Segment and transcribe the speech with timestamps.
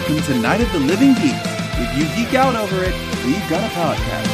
[0.00, 1.34] Welcome to Night of the Living Geek.
[1.34, 2.94] If you geek out over it,
[3.26, 4.26] we've got a podcast.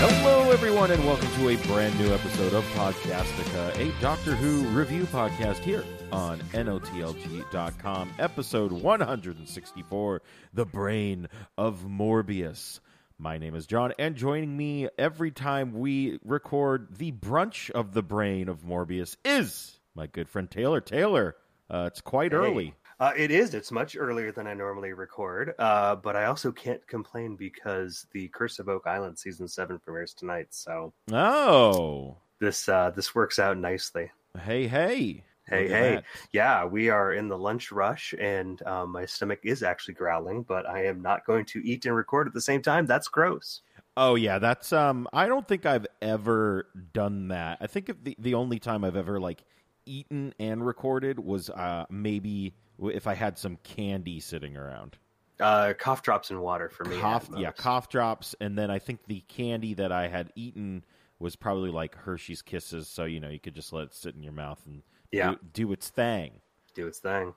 [0.00, 5.04] Hello, everyone, and welcome to a brand new episode of Podcastica, a Doctor Who review
[5.04, 10.22] podcast here on NOTLG.com, episode 164
[10.54, 12.80] The Brain of Morbius.
[13.18, 18.02] My name is John, and joining me every time we record the brunch of the
[18.02, 20.80] brain of Morbius is my good friend Taylor.
[20.80, 21.36] Taylor,
[21.70, 22.38] uh, it's quite Hey.
[22.38, 22.74] early.
[22.98, 23.52] Uh, it is.
[23.54, 28.28] It's much earlier than I normally record, uh, but I also can't complain because the
[28.28, 30.48] Curse of Oak Island season seven premieres tonight.
[30.50, 34.10] So Oh, this uh, this works out nicely.
[34.40, 35.24] hey, hey.
[35.52, 35.94] Hey, hey.
[35.96, 36.04] that.
[36.32, 40.66] Yeah, we are in the lunch rush, and um, my stomach is actually growling, but
[40.66, 42.86] I am not going to eat and record at the same time.
[42.86, 43.60] That's gross.
[43.96, 45.06] Oh yeah, that's um.
[45.12, 47.58] I don't think I've ever done that.
[47.60, 49.44] I think the the only time I've ever like
[49.84, 54.96] eaten and recorded was uh maybe if I had some candy sitting around.
[55.40, 56.98] Uh, cough drops and water for me.
[56.98, 60.84] Cough, yeah, cough drops, and then I think the candy that I had eaten
[61.18, 62.88] was probably like Hershey's Kisses.
[62.88, 64.82] So you know you could just let it sit in your mouth and
[65.12, 66.40] Yeah, do, do its thing.
[66.74, 67.34] do its thing.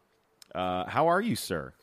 [0.54, 1.74] Uh, how are you, sir?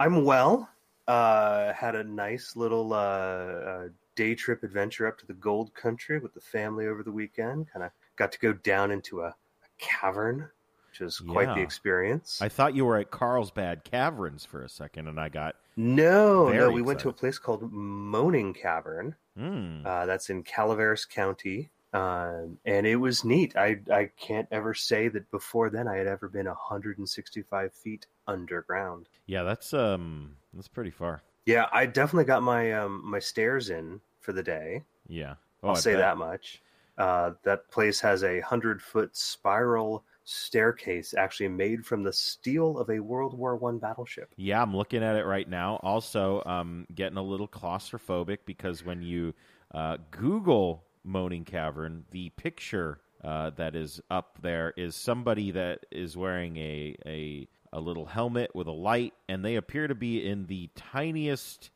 [0.00, 0.68] I'm well.
[1.06, 6.18] Uh, had a nice little uh, uh, day trip adventure up to the Gold Country
[6.18, 7.66] with the family over the weekend.
[7.72, 9.34] Kind of got to go down into a, a
[9.78, 10.48] cavern,
[10.90, 12.40] which was quite the experience.
[12.40, 16.70] I thought you were at Carlsbad Caverns for a second, and I got no, no,
[16.70, 19.16] we went to a place called Moaning Cavern.
[19.36, 21.70] Uh, that's in Calaveras County.
[21.92, 23.56] Um, and it was neat.
[23.56, 29.08] I I can't ever say that before then I had ever been 165 feet underground.
[29.26, 31.22] yeah, that's um that's pretty far.
[31.46, 34.82] Yeah, I definitely got my um my stairs in for the day.
[35.06, 35.96] Yeah, Oh, I'll I say bet.
[35.96, 36.62] that much.
[36.98, 42.90] Uh, that place has a hundred foot spiral staircase actually made from the steel of
[42.90, 44.34] a World War One battleship.
[44.36, 45.76] Yeah, I'm looking at it right now.
[45.82, 49.34] Also, um, getting a little claustrophobic because when you
[49.74, 56.16] uh, Google Moaning Cavern, the picture uh, that is up there is somebody that is
[56.16, 60.46] wearing a, a a little helmet with a light, and they appear to be in
[60.46, 61.70] the tiniest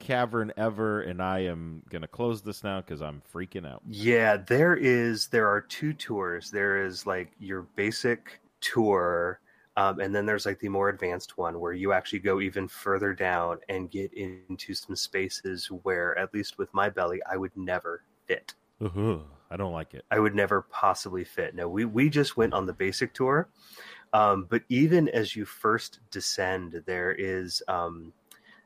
[0.00, 1.00] cavern ever.
[1.00, 3.82] And I am gonna close this now because I'm freaking out.
[3.86, 5.28] Yeah, there is.
[5.28, 6.50] There are two tours.
[6.50, 9.40] There is like your basic tour,
[9.76, 13.14] um, and then there's like the more advanced one where you actually go even further
[13.14, 18.02] down and get into some spaces where, at least with my belly, I would never
[18.28, 18.54] fit.
[19.50, 20.04] I don't like it.
[20.10, 21.54] I would never possibly fit.
[21.54, 23.48] No, we we just went on the basic tour,
[24.12, 28.12] um, but even as you first descend, there is um,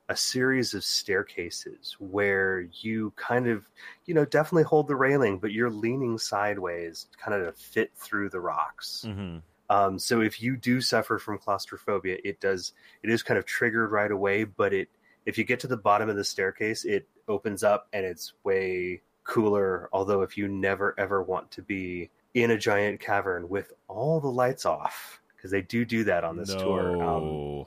[0.09, 3.71] a series of staircases where you kind of,
[4.05, 8.29] you know, definitely hold the railing, but you're leaning sideways, kind of to fit through
[8.29, 9.05] the rocks.
[9.07, 9.39] hmm
[9.71, 13.91] Um, so if you do suffer from claustrophobia, it does it is kind of triggered
[13.91, 14.45] right away.
[14.45, 14.89] But it
[15.25, 19.01] if you get to the bottom of the staircase, it opens up and it's way
[19.25, 19.89] cooler.
[19.93, 24.29] Although if you never ever want to be in a giant cavern with all the
[24.31, 27.03] lights off, because they do do that on this tour.
[27.03, 27.67] Um,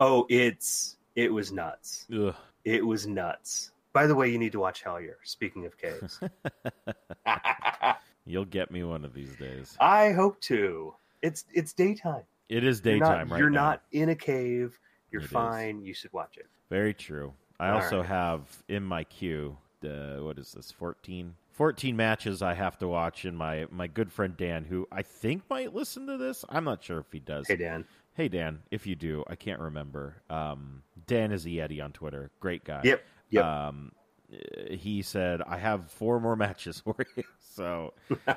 [0.00, 2.06] oh, it's it was nuts.
[2.14, 2.34] Ugh.
[2.64, 3.70] It was nuts.
[3.92, 5.16] By the way, you need to watch Hellier.
[5.22, 6.18] Speaking of caves,
[8.24, 9.76] You'll get me one of these days.
[9.80, 10.94] I hope to.
[11.22, 12.22] It's it's daytime.
[12.48, 13.62] It is You're not- daytime right You're now.
[13.64, 14.78] not in a cave.
[15.10, 15.30] You're It is.
[15.30, 15.82] fine.
[15.84, 16.46] You should watch it.
[16.70, 17.32] Very true.
[17.60, 18.06] I All also right.
[18.06, 21.34] have in my queue, uh, what is this, 14?
[21.50, 25.42] 14 matches I have to watch, and my, my good friend Dan, who I think
[25.50, 26.44] might listen to this.
[26.48, 27.46] I'm not sure if he does.
[27.46, 27.84] Hey Dan.
[28.14, 30.22] Hey, Dan, if you do, I can't remember.
[30.28, 32.30] Um, Dan is a Yeti on Twitter.
[32.40, 32.82] Great guy.
[32.84, 33.02] Yep.
[33.30, 33.44] Yep.
[33.44, 33.92] Um,
[34.70, 37.22] he said, I have four more matches for you.
[37.40, 37.92] So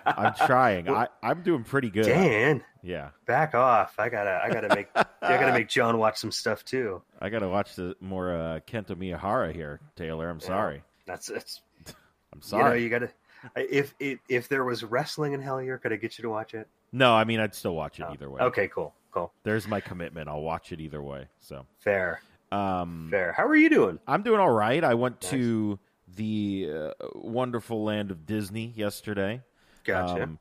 [0.06, 0.90] I'm trying.
[0.90, 2.06] I, I'm doing pretty good.
[2.06, 3.10] Dan, Yeah.
[3.26, 3.96] back off.
[3.98, 7.02] I gotta I gotta make I gotta make John watch some stuff too.
[7.22, 10.30] I got to watch the more uh, Kento Miyahara here, Taylor.
[10.30, 10.48] I'm Yeah.
[10.48, 10.84] sorry.
[11.06, 11.62] That's it's
[12.34, 12.64] I'm sorry.
[12.64, 13.14] you know you gotta
[13.56, 16.68] if if if there was wrestling in Hellier, could I get you to watch it?
[16.92, 18.42] No, I mean I'd still watch it Oh, either way.
[18.42, 20.30] Okay, cool, cool, There's my commitment.
[20.30, 21.28] I'll watch it either way.
[21.40, 22.22] So, fair,
[22.52, 23.34] um, fair.
[23.34, 24.00] How are you doing?
[24.08, 24.84] I'm doing all right.
[24.84, 25.32] I went Nice.
[25.32, 25.80] to
[26.16, 29.42] the uh, wonderful land of Disney yesterday.
[29.84, 30.24] Gotcha.
[30.24, 30.40] um,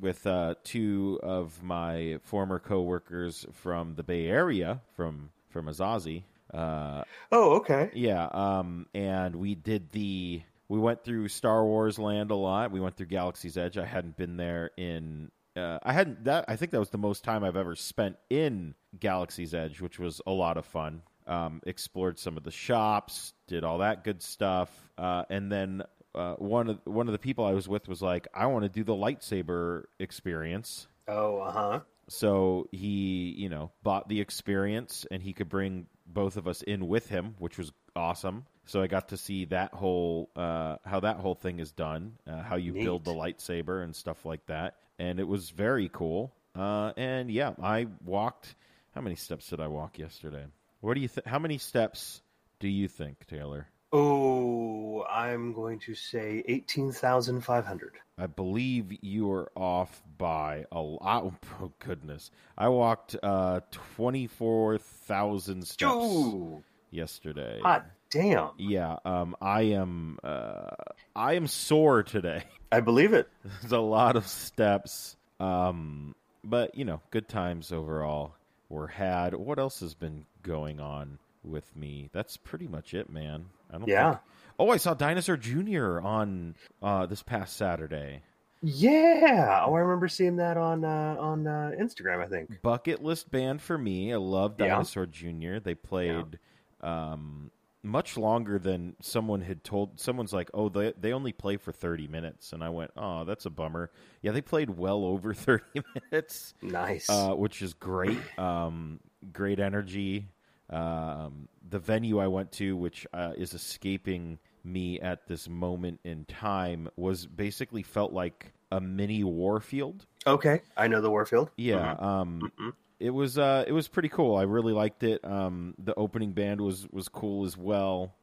[0.00, 6.22] with uh, two of my former coworkers from the Bay Area, from from Azazi.
[6.52, 7.90] Uh, oh, okay.
[7.94, 10.42] yeah, um, and we did the.
[10.68, 12.70] We went through Star Wars Land a lot.
[12.72, 13.78] We went through Galaxy's Edge.
[13.78, 15.30] I hadn't been there in.
[15.56, 16.44] Uh, I hadn't that.
[16.48, 20.20] I think that was the most time I've ever spent in Galaxy's Edge, which was
[20.26, 21.02] a lot of fun.
[21.26, 25.82] Um, explored some of the shops, did all that good stuff, uh, and then
[26.14, 28.68] uh, one of one of the people I was with was like, I want to
[28.68, 30.88] do the lightsaber experience.
[31.06, 31.80] Oh, uh huh.
[32.08, 36.88] So he, you know, bought the experience and he could bring both of us in
[36.88, 38.46] with him, which was awesome.
[38.66, 42.42] So I got to see that whole uh, how that whole thing is done, uh,
[42.42, 42.84] how you Neat.
[42.84, 46.32] build the lightsaber and stuff like that, and it was very cool.
[46.54, 48.54] Uh, and yeah, I walked.
[48.94, 50.44] How many steps did I walk yesterday?
[50.80, 51.26] What do you think?
[51.26, 52.20] How many steps
[52.58, 53.68] do you think, Taylor?
[53.92, 57.94] Oh, I'm going to say 18,500.
[58.18, 61.32] I believe you are off by a lot.
[61.60, 67.60] Oh goodness, I walked uh, twenty four thousand steps Ooh, yesterday.
[67.62, 68.50] hot damn.
[68.58, 70.18] Yeah, um, I am.
[70.24, 70.70] Uh,
[71.14, 72.42] I am sore today.
[72.72, 73.28] I believe it.
[73.44, 78.34] There's a lot of steps, um, but you know, good times overall
[78.68, 79.34] were had.
[79.34, 82.10] What else has been going on with me?
[82.12, 83.46] That's pretty much it, man.
[83.72, 83.88] I don't.
[83.88, 84.10] Yeah.
[84.10, 84.22] Think...
[84.58, 88.22] Oh, I saw Dinosaur Junior on uh, this past Saturday.
[88.62, 89.64] Yeah.
[89.66, 92.60] Oh, I remember seeing that on uh, on uh, Instagram, I think.
[92.62, 94.12] Bucket list band for me.
[94.12, 94.68] I love Yeah.
[94.68, 95.60] Dinosaur Junior.
[95.60, 96.38] They played
[96.80, 97.52] um,
[97.84, 100.00] much longer than someone had told.
[100.00, 103.46] Someone's like, "Oh, they they only play for thirty minutes," and I went, "Oh, that's
[103.46, 103.92] a bummer."
[104.22, 105.80] Yeah, they played well over thirty
[106.10, 107.08] minutes, Nice.
[107.08, 108.18] uh, which is great.
[108.38, 108.98] Um,
[109.32, 110.26] great energy.
[110.70, 116.24] Um, the venue I went to, which uh, is escaping me at this moment in
[116.26, 120.06] time, was basically felt like a mini Warfield.
[120.26, 120.60] okay.
[120.76, 121.50] I know the Warfield.
[121.56, 122.50] Yeah, um, Mhm.
[122.66, 122.72] Mm-mm.
[123.00, 124.36] it was uh, it was pretty cool.
[124.36, 125.24] I really liked it.
[125.24, 128.14] Um, the opening band was was cool as well.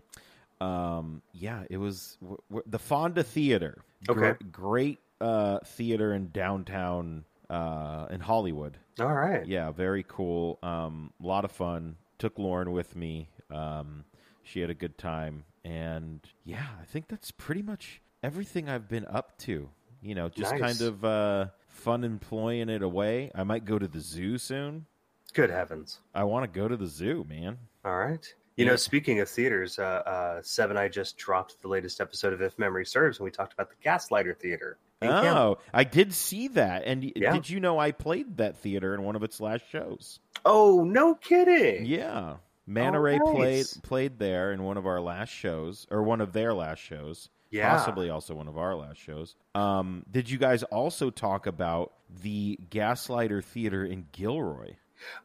[0.61, 3.81] Um, yeah, it was w- w- the Fonda Theater.
[4.07, 4.33] Okay.
[4.51, 8.77] great uh, theater in downtown uh, in Hollywood.
[8.99, 9.45] All right.
[9.47, 10.59] Yeah, very cool.
[10.61, 11.95] Um, a lot of fun.
[12.17, 13.29] Took Lauren with me.
[13.51, 14.05] Um,
[14.43, 19.05] she had a good time, and yeah, I think that's pretty much everything I've been
[19.07, 19.69] up to.
[20.01, 20.61] You know, just Nice.
[20.61, 23.31] kind of uh, fun employing it away.
[23.33, 24.85] I might go to the zoo soon.
[25.33, 25.99] Good heavens.
[26.13, 27.57] I want to go to the zoo, man.
[27.83, 28.25] All right.
[28.55, 28.71] You Yeah.
[28.71, 32.57] know, speaking of theaters, uh, uh, Seven I just dropped the latest episode of If
[32.57, 34.77] Memory Serves, and we talked about the Gaslighter Theater.
[35.01, 36.83] Oh, I did see that.
[36.85, 37.33] And Yeah.
[37.33, 40.19] did you know I played that theater in one of its last shows?
[40.45, 41.85] Oh, no kidding.
[41.85, 42.37] Yeah.
[42.67, 43.33] Manta Ray nice.
[43.35, 47.29] played played there in one of our last shows, or one of their last shows.
[47.51, 47.69] Yeah.
[47.69, 49.35] Possibly also one of our last shows.
[49.53, 54.75] Um, did you guys also talk about the Gaslighter Theater in Gilroy?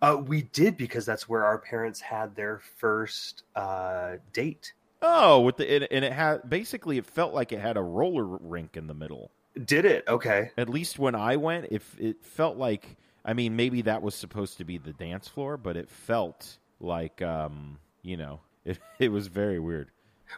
[0.02, 4.74] Uh, we did because that's where our parents had their first uh, date.
[5.00, 8.24] Oh, with the and, and it had basically it felt like it had a roller
[8.24, 9.30] rink in the middle.
[9.64, 10.04] Did it?
[10.06, 10.50] Okay.
[10.56, 14.58] At least when I went, if it felt like I mean maybe that was supposed
[14.58, 19.26] to be the dance floor, but it felt like um, you know, it it was
[19.26, 19.90] very weird.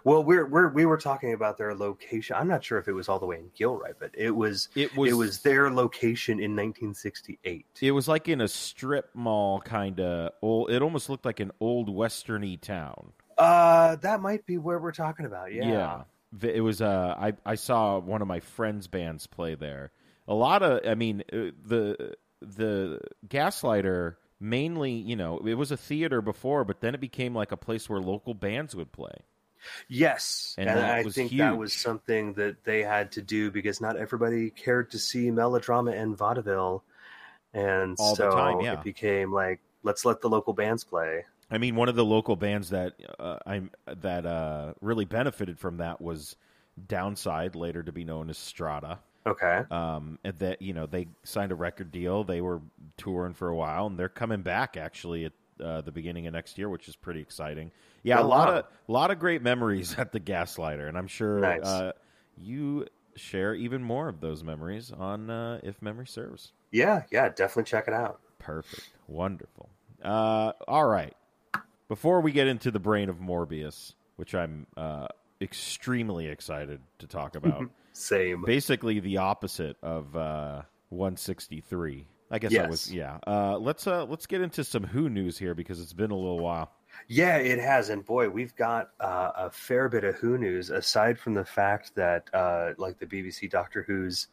[0.05, 2.37] Well, we're, we're we were talking about their location.
[2.39, 4.97] I'm not sure if it was all the way in Gilroy, but it was It
[4.97, 7.67] was it was their location in 1968.
[7.81, 10.71] It was like in a strip mall kind of old.
[10.71, 13.13] It almost looked like an old westerny town.
[13.39, 15.53] Uh, that might be where we're talking about.
[15.53, 15.99] Yeah.
[15.99, 16.05] V-
[16.41, 16.81] It was.
[16.81, 19.93] Uh, I I saw one of my friends' bands play there.
[20.27, 20.87] A lot of.
[20.87, 24.93] I mean, uh, the the Gaslighter mainly.
[24.93, 28.01] You know, it was a theater before, but then it became like a place where
[28.01, 29.15] local bands would play.
[29.89, 33.97] Yes, And and, I think that was something that they had to do because not
[33.97, 36.83] everybody cared to see melodrama and vaudeville,
[37.55, 38.75] and All so time, yeah.
[38.75, 41.25] it became like let's let the local bands play.
[41.53, 45.77] I mean, one of the local bands that uh, I that uh, really benefited from
[45.79, 46.37] that was
[46.89, 49.01] Downside, later to be known as Strata.
[49.27, 52.25] Okay, um, and that you know they signed a record deal.
[52.25, 52.63] They were
[52.97, 56.59] touring for a while, and they're coming back actually at uh, the beginning of next
[56.59, 57.73] year, which is pretty exciting.
[58.03, 61.41] Yeah, a Oh, lot of lot of great memories at the Gaslighter, and I'm sure
[61.41, 61.63] Nice.
[61.63, 61.93] uh,
[62.37, 66.53] you share even more of those memories on uh, if memory serves.
[66.71, 68.21] yeah, yeah, definitely check it out.
[68.39, 69.71] Perfect, wonderful.
[70.03, 71.15] Uh, all right,
[71.89, 75.09] before we get into the brain of Morbius, which I'm uh,
[75.41, 77.69] extremely excited to talk about.
[77.95, 78.43] Same.
[78.47, 82.07] basically the opposite of uh, 163.
[82.31, 83.19] I guess I was yeah.
[83.27, 86.39] Uh, let's uh, let's get into some Who news here because it's been a little
[86.39, 86.73] while.
[87.07, 90.71] Yeah, it has, and boy, we've got uh, a fair bit of Who news.
[90.71, 94.29] Aside from the fact that, uh, like the BBC Doctor Who's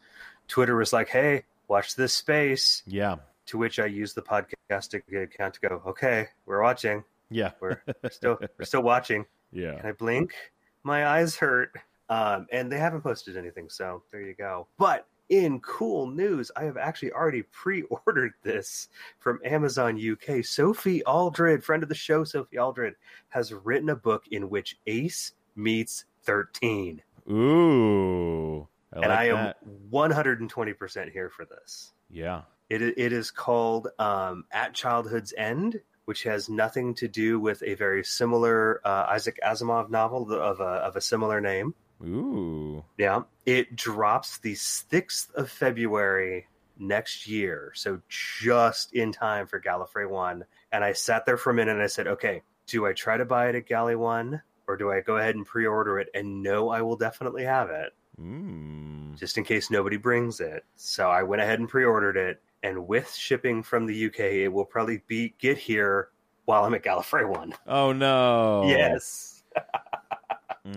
[0.48, 3.16] Twitter was like, "Hey, watch this space," Yeah,
[3.46, 7.04] to which I used the podcast account to go, "Okay, we're watching.
[7.30, 9.76] Yeah, We're still we're still watching." yeah.
[9.76, 10.34] Can I blink?
[10.82, 11.72] My eyes hurt.
[12.08, 14.66] Um, and they haven't posted anything, so there you go.
[14.78, 18.88] But in cool news, I have actually already pre-ordered this
[19.20, 20.44] from Amazon UK.
[20.44, 22.96] Sophie Aldred, friend of the show, Sophie Aldred,
[23.28, 27.00] has written a book in which Ace meets 13.
[27.30, 29.54] Ooh, I and like I am
[29.92, 31.92] 120% here for this.
[32.10, 32.42] Yeah.
[32.68, 37.74] It, it is called um, At Childhood's End, which has nothing to do with a
[37.74, 41.74] very similar uh, Isaac Asimov novel of a, of a similar name.
[42.02, 42.84] Ooh.
[42.98, 43.22] Yeah.
[43.46, 46.46] It drops the 6th of February
[46.78, 47.72] next year.
[47.74, 50.44] So just in time for Gallifrey 1.
[50.72, 53.24] And I sat there for a minute and I said, okay, do I try to
[53.24, 56.42] buy it at Galley 1 or do I go ahead and pre order it and
[56.42, 59.16] know I will definitely have it Mm.
[59.18, 60.64] just in case nobody brings it?
[60.76, 62.40] So I went ahead and pre ordered it.
[62.62, 66.08] And with shipping from the UK, it will probably be get here
[66.44, 67.54] while I'm at Gallifrey 1.
[67.66, 68.64] Oh no.
[68.68, 69.42] Yes.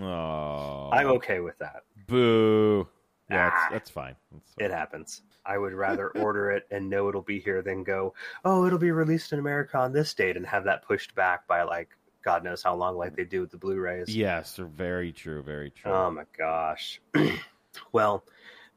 [0.00, 0.90] Oh.
[0.92, 1.82] I'm okay with that.
[2.06, 2.88] Boo.
[3.30, 3.68] Yeah, that's, Ah.
[3.70, 4.16] that's fine.
[4.32, 4.64] That's fine.
[4.66, 5.22] It happens.
[5.46, 8.14] I would rather order it and know it'll be here than go,
[8.44, 11.62] oh, it'll be released in America on this date and have that pushed back by
[11.62, 11.90] like
[12.24, 14.08] God knows how long, like they do with the Blu-rays.
[14.14, 15.42] Yes, they're very true.
[15.42, 15.92] Very true.
[15.92, 17.00] Oh my gosh.
[17.92, 18.24] well,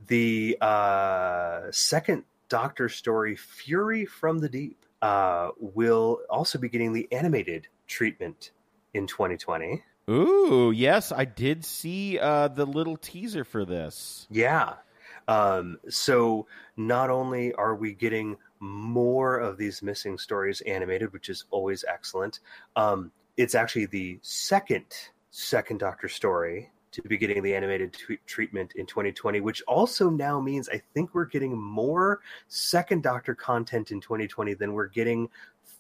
[0.07, 7.07] the uh, second Doctor story, Fury from the Deep, uh, will also be getting the
[7.11, 8.51] animated treatment
[8.93, 9.83] in 2020.
[10.09, 14.27] Ooh, yes, I did see uh, the little teaser for this.
[14.29, 14.75] Yeah.
[15.27, 21.45] Um, so not only are we getting more of these missing stories animated, which is
[21.51, 22.39] always excellent,
[22.75, 24.85] um, it's actually the second
[25.29, 26.71] second Doctor story
[27.03, 31.13] to be getting the animated t- treatment in 2020, which also now means I think
[31.13, 35.29] we're getting more second Doctor content in 2020 than we're getting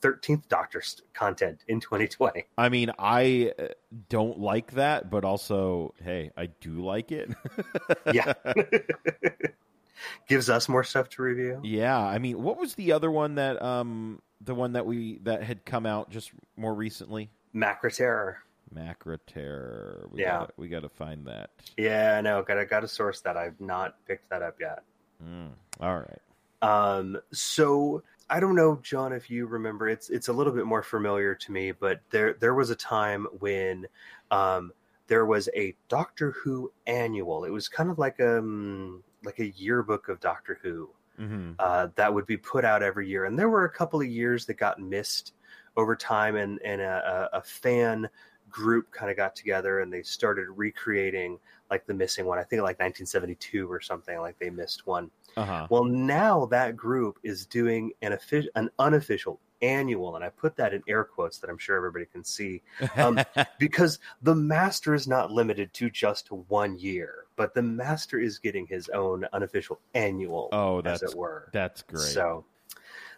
[0.01, 0.81] 13th Doctor
[1.13, 2.45] content in 2020.
[2.57, 3.67] I mean, I uh,
[4.09, 7.31] don't like that, but also, hey, I do like it.
[8.13, 8.33] Yeah.
[10.27, 11.59] Gives us more stuff to review.
[11.63, 11.99] yeah.
[11.99, 15.65] I mean, what was the other one that um the one that we that had
[15.65, 17.31] come out just more recently?
[17.55, 18.37] Macra Terror.
[18.73, 20.07] Macra Terror.
[20.11, 20.39] We Yeah.
[20.39, 21.49] gotta, we got to find that.
[21.77, 22.43] Yeah, I know.
[22.43, 23.37] Gotta gotta source that.
[23.37, 24.83] I've not picked that up yet.
[25.23, 26.21] Mm, all right.
[26.61, 29.87] Um, so I don't know, John, if you remember.
[29.87, 33.27] It's it's a little bit more familiar to me, but there there was a time
[33.39, 33.87] when
[34.31, 34.71] um,
[35.07, 37.45] there was a Doctor Who annual.
[37.45, 42.13] It was kind of like um like a yearbook of Doctor Who hmm uh, that
[42.13, 43.25] would be put out every year.
[43.25, 45.33] And there were a couple of years that got missed
[45.75, 48.09] over time, and, and a, a a fan
[48.49, 51.39] group kind of got together and they started recreating
[51.69, 52.39] like the missing one.
[52.39, 55.11] I think like 1972 or something, like they missed one.
[55.35, 55.67] Uh huh.
[55.69, 60.73] Well, now that group is doing an official, an unofficial annual, and I put that
[60.73, 62.61] in air quotes that I'm sure everybody can see
[62.95, 63.19] um,
[63.59, 68.65] because the master is not limited to just one year, but the master is getting
[68.67, 71.49] his own unofficial annual, oh, as that's it were.
[71.53, 72.01] that's great.
[72.01, 72.45] So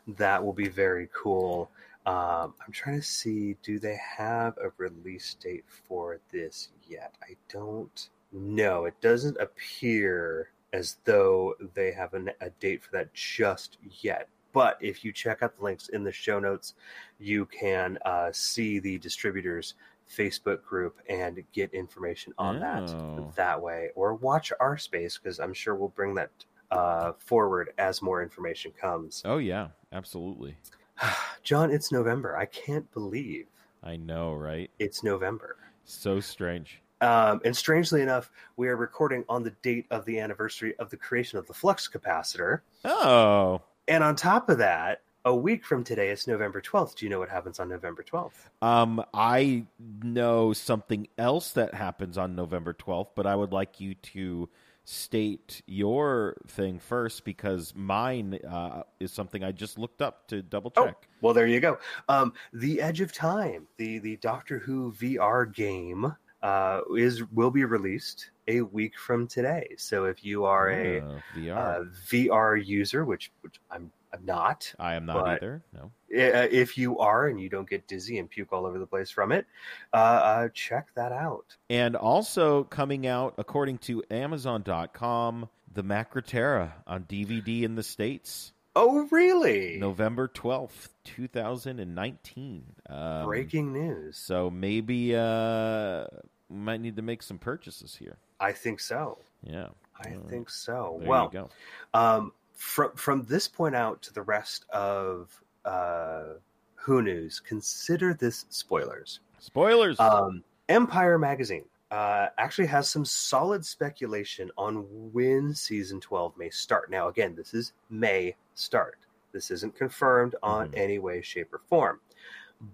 [0.07, 1.69] that will be very cool.
[2.10, 7.13] Um, I'm trying to see, do they have a release date for this yet?
[7.22, 8.86] I don't know.
[8.86, 14.28] It doesn't appear as though they have an, a date for that just yet.
[14.54, 16.74] But if you check out the links in the show notes,
[17.20, 19.75] you can uh, see the distributors
[20.12, 22.60] Facebook group and get information on Oh.
[22.60, 26.32] that that way, or watch our space because I'm sure we'll bring that
[26.72, 29.22] uh, forward as more information comes.
[29.25, 30.56] oh yeah, absolutely.
[31.44, 32.38] John, it's November.
[32.38, 33.48] I can't believe
[33.84, 34.70] I know, right?
[34.79, 35.56] it's November.
[35.86, 36.82] So strange.
[37.01, 40.98] Um, and strangely enough, we are recording on the date of the anniversary of the
[40.98, 42.60] creation of the flux capacitor.
[42.84, 46.96] Oh, And on top of that, a week from today, it's November 12th.
[46.96, 48.32] Do you know what happens on November 12th?
[48.62, 49.65] Um, I
[50.03, 54.50] know something else that happens on November 12th, but I would like you to
[54.91, 60.74] state your thing first because mine uh, is something I just looked up to double
[60.75, 60.86] Oh.
[60.88, 61.08] check.
[61.22, 61.77] Well, there you go.
[62.08, 67.65] Um, the Edge of Time, the the Doctor Who VR game, uh, is will be
[67.65, 69.75] released a week from today.
[69.77, 71.58] So if you are a Oh, VR.
[71.58, 75.62] uh, VR user, which which I'm, I'm not, I am not either.
[75.74, 75.84] No.
[75.84, 79.12] uh, if you are and you don't get dizzy and puke all over the place
[79.12, 79.46] from it,
[79.94, 81.58] uh, uh, check that out.
[81.70, 88.51] And also coming out, according to Amazon.com, the Macra Terror on DVD in the States,
[88.75, 89.78] Oh, really?
[89.78, 92.63] November 12th, 2019.
[92.88, 94.18] Um, Breaking news.
[94.18, 96.06] So maybe uh,
[96.50, 98.18] we might need to make some purchases here.
[98.39, 99.18] I think so.
[99.44, 99.70] Yeah.
[100.01, 100.98] I think so.
[101.00, 101.50] There well, you go.
[101.94, 106.34] um, from from this point out to the rest of uh,
[106.75, 109.22] Who News, consider this spoilers.
[109.39, 109.98] Spoilers.
[110.00, 116.92] Um, Empire magazine uh, actually has some solid speculation on when season twelve may start.
[116.92, 118.98] Now, again, this is may start.
[119.32, 120.78] This isn't confirmed on Mhm.
[120.78, 122.00] any way, shape, or form,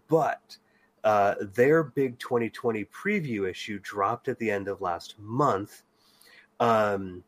[0.09, 0.57] but.
[1.03, 5.83] Uh, their big 2020 preview issue dropped at the end of last month,
[6.59, 7.23] Um,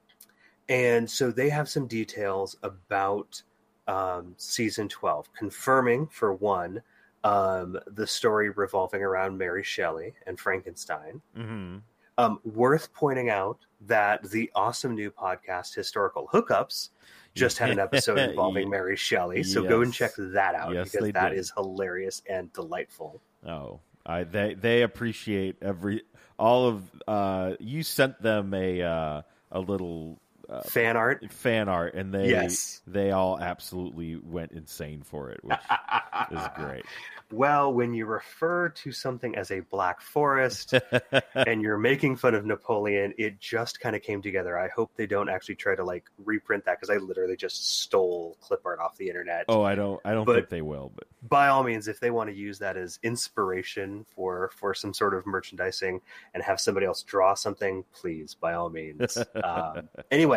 [0.69, 3.41] and so they have some details about
[3.87, 6.81] um, season 12, confirming, for one,
[7.23, 11.21] um, the story revolving around Mary Shelley and Frankenstein.
[11.37, 11.77] Mm-hmm.
[12.19, 16.89] Um, worth pointing out that the awesome new podcast, Historical Hookups,
[17.35, 19.43] just had an episode involving Mary Shelley.
[19.43, 21.37] So go and check that out Yes, because that did.
[21.37, 23.21] is hilarious and delightful.
[23.47, 26.01] Oh, I they they appreciate every
[26.39, 29.21] all of uh you sent them a uh
[29.51, 31.29] a little uh, Fan art.
[31.31, 32.81] fan art and they Yes.
[32.87, 35.57] they all absolutely went insane for it, which
[36.31, 36.85] is great.
[37.29, 40.73] Well, when you refer to something as a black forest
[41.35, 44.57] and you're making fun of Napoleon, it just kind of came together.
[44.57, 48.37] I hope they don't actually try to like reprint that because I literally just stole
[48.39, 49.43] clip art off the internet.
[49.49, 52.11] oh, I don't I don't But- think they will, but By all means, if they
[52.11, 55.99] want to use that as inspiration for for some sort of merchandising
[56.33, 59.17] and have somebody else draw something, please, by all means.
[59.43, 60.36] um, anyway,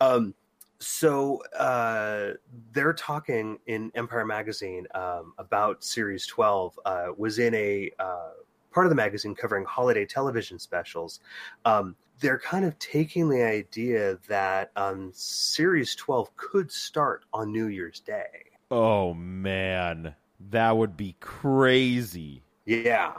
[0.00, 0.34] um,
[0.80, 2.32] so uh,
[2.72, 6.78] they're talking in Empire Magazine um, about Series 12.
[6.84, 8.30] Uh, was in a uh,
[8.72, 11.20] part of the magazine covering holiday television specials.
[11.64, 17.66] Um, they're kind of taking the idea that um, Series 12 could start on New
[17.66, 18.44] Year's Day.
[18.70, 20.14] oh man,
[20.50, 22.42] that would be crazy.
[22.64, 23.12] Yeah.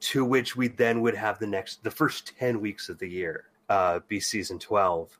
[0.00, 3.44] To which we then would have the next, the first 10 weeks of the year
[3.68, 5.18] uh, be season 12.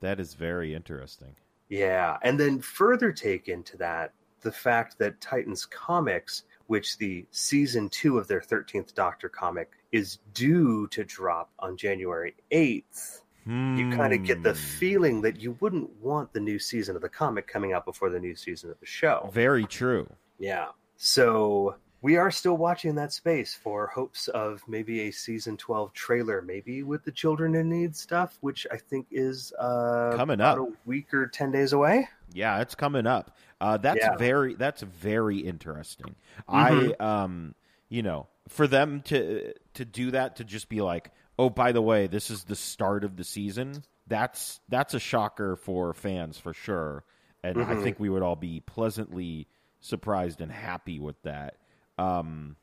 [0.00, 1.36] That is very interesting.
[1.68, 2.18] Yeah.
[2.22, 8.16] And then further take into that the fact that Titans Comics, which the season two
[8.18, 14.22] of their 13th Doctor comic is due to drop on January 8th, you kind of
[14.24, 14.58] get the Hmm.
[14.78, 18.20] feeling that you wouldn't want the new season of the comic coming out before the
[18.20, 19.28] new season of the show.
[19.32, 20.08] Very true.
[20.38, 20.68] Yeah.
[20.96, 26.40] So we are still watching that space for hopes of maybe a season 12 trailer,
[26.42, 30.68] maybe with the children in need stuff, which I think is uh, Coming about up.
[30.68, 32.08] a week or 10 days away.
[32.32, 33.36] Yeah, it's coming up.
[33.60, 34.16] Uh, that's Yeah.
[34.16, 36.14] very that's very interesting.
[36.48, 36.94] Mhm.
[37.00, 37.54] I um
[37.88, 41.82] you know for them to to do that to just be like oh by the
[41.82, 46.52] way this is the start of the season that's that's a shocker for fans for
[46.54, 47.04] sure
[47.42, 47.82] and I Mhm.
[47.82, 49.46] think we would all be pleasantly
[49.80, 51.56] surprised and happy with that.
[52.00, 52.56] Um,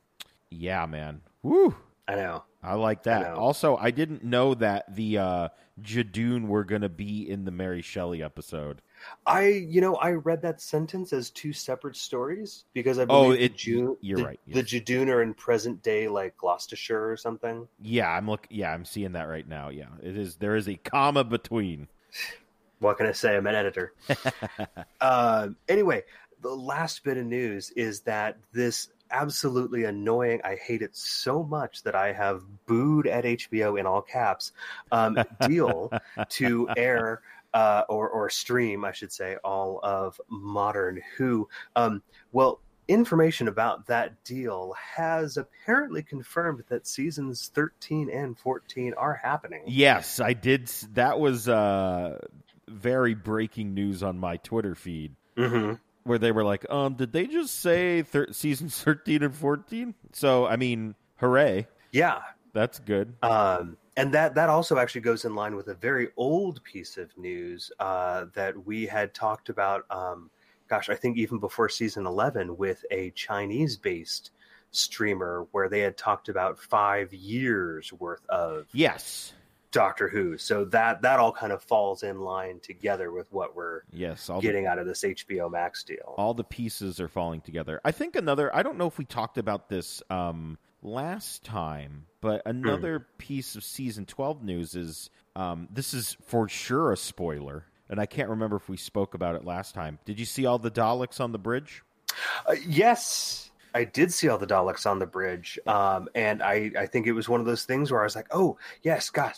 [0.50, 1.20] yeah, man.
[1.42, 1.74] Woo.
[2.06, 2.44] I know.
[2.62, 3.22] I like that.
[3.22, 3.36] know.
[3.36, 5.48] also, I didn't know that the uh,
[5.80, 8.80] Judoon were going to be in the Mary Shelley episode.
[9.26, 13.40] I, you know, I read that sentence as two separate stories because I Oh, believe
[13.42, 14.64] it- the Ju- you're the, right, The yes.
[14.70, 17.68] Judoon are in present day, like Gloucestershire or something.
[17.80, 18.46] Yeah, I'm look.
[18.50, 19.68] Yeah, I'm seeing that right now.
[19.68, 20.36] Yeah, it is.
[20.36, 21.88] There is a comma between.
[22.80, 23.36] What can I say?
[23.36, 23.92] I'm an editor.
[25.00, 26.04] uh, anyway,
[26.42, 31.82] the last bit of news is that this absolutely annoying, I hate it so much
[31.82, 34.52] that I have booed at HBO in all caps,
[34.92, 35.92] um, deal
[36.30, 37.22] to air.
[37.54, 41.48] Uh, or, or stream, I should say, all of Modern Who.
[41.74, 49.14] Um, well, information about that deal has apparently confirmed that seasons 13 and 14 are
[49.14, 49.62] happening.
[49.66, 50.68] Yes, I did.
[50.92, 52.18] That was uh,
[52.66, 55.74] very breaking news on my Twitter feed, hmm
[56.08, 60.46] where they were like, "Um, did they just say thir- seasons 13 and 14?" So,
[60.46, 61.66] I mean, hooray!
[61.92, 62.20] Yeah,
[62.52, 63.14] That's good.
[63.22, 67.16] Um, and that that also actually goes in line with a very old piece of
[67.16, 69.84] news uh, that we had talked about.
[69.90, 70.30] Um,
[70.68, 74.30] gosh, I think even before season eleven, with a Chinese-based
[74.70, 79.32] streamer, where they had talked about five years worth of Yes,
[79.70, 80.38] Doctor Who.
[80.38, 84.30] So that that all kind of falls in line together with what we're yes.
[84.30, 86.14] All the getting out of this HBO Max deal.
[86.16, 87.80] all the pieces are falling together.
[87.84, 92.42] I think another I don't know if we talked about this um last time, but
[92.46, 97.64] another piece of season 12 news is um this is for sure a spoiler.
[97.90, 99.98] And I can't remember if we spoke about it last time.
[100.04, 101.82] Did you see all the Daleks on the bridge?
[102.46, 106.86] Uh, yes, I did see all the Daleks on the bridge, um, and I, I
[106.86, 109.36] think it was one of those things where I was like, "Oh, yes, gosh,"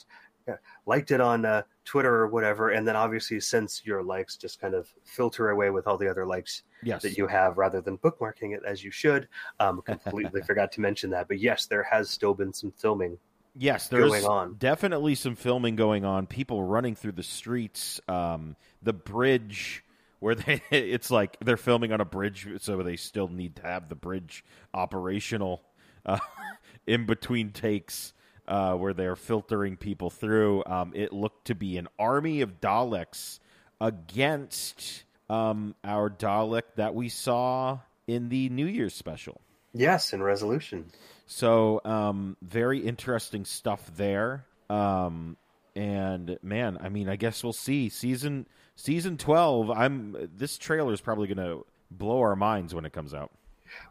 [0.48, 4.60] yeah, liked it on uh, Twitter or whatever, and then obviously since your likes just
[4.60, 7.02] kind of filter away with all the other likes Yes.
[7.02, 11.10] that you have, rather than bookmarking it as you should, um, completely forgot to mention
[11.10, 11.28] that.
[11.28, 13.18] But yes, there has still been some filming.
[13.56, 14.54] Yes, there's going on.
[14.58, 16.26] definitely some filming going on.
[16.26, 18.00] People running through the streets.
[18.08, 19.84] Um, the bridge
[20.20, 23.88] where they it's like they're filming on a bridge, so they still need to have
[23.88, 25.62] the bridge operational
[26.06, 26.18] uh,
[26.86, 28.12] in between takes.
[28.48, 30.64] Uh, where they're filtering people through.
[30.66, 33.38] Um, it looked to be an army of Daleks
[33.80, 37.78] against um, our Dalek that we saw
[38.08, 39.40] in the New Year's special.
[39.72, 40.90] Yes, in resolution.
[41.26, 44.46] So, um, very interesting stuff there.
[44.68, 45.36] Um,
[45.76, 48.46] And man, I mean, I guess we'll see season
[48.80, 49.70] season twelve.
[49.70, 53.30] I'm this trailer is probably going to blow our minds when it comes out.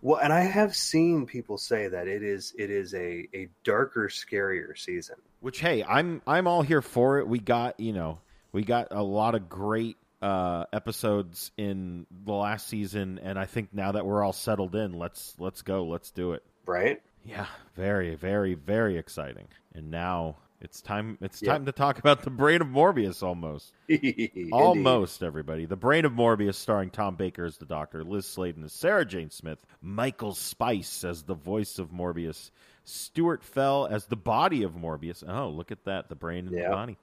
[0.02, 4.10] Well, and I have seen people say that it is it is a a darker,
[4.10, 5.16] scarier season.
[5.40, 7.28] Which hey, I'm I'm all here for it.
[7.28, 8.20] We got you know
[8.52, 13.74] we got a lot of great uh, episodes in the last season, and I think
[13.74, 16.44] now that we're all settled in, let's let's go, let's do it.
[16.66, 17.02] Right?
[17.24, 19.48] Yeah, very, very, very exciting.
[19.74, 21.18] And now it's time.
[21.22, 21.54] It's Yeah.
[21.54, 23.24] time to talk about the Brain of Morbius.
[23.24, 23.74] Almost,
[24.52, 25.66] almost everybody.
[25.66, 29.30] The Brain of Morbius, starring Tom Baker as the Doctor, Liz Sladen as Sarah Jane
[29.30, 32.52] Smith, Michael Spice as the voice of Morbius,
[32.84, 35.24] Stuart Fell as the body of Morbius.
[35.28, 36.70] Oh, look at that, the brain and Yeah.
[36.70, 36.98] the body.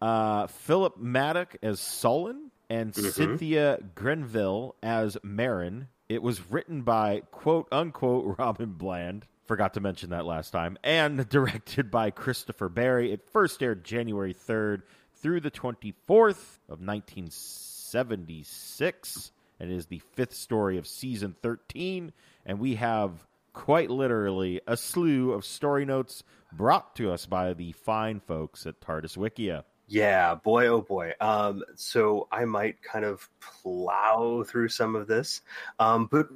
[0.00, 3.12] Uh, Philip Maddock as Solon, and Mhm.
[3.12, 5.88] Cynthia Grenville as Maren.
[6.08, 9.26] It was written by quote unquote Robin Bland.
[9.48, 10.78] Forgot to mention that last time.
[10.84, 13.12] And directed by Christopher Barry.
[13.12, 14.82] It first aired January 3rd
[15.22, 22.12] through the 24th of 1976 and is the fifth story of season 13.
[22.44, 27.72] And we have quite literally a slew of story notes brought to us by the
[27.72, 29.64] fine folks at TARDIS Wikia.
[29.90, 31.14] Yeah, boy, oh boy.
[31.18, 35.40] Um, so I might kind of plow through some of this.
[35.78, 36.28] Um, but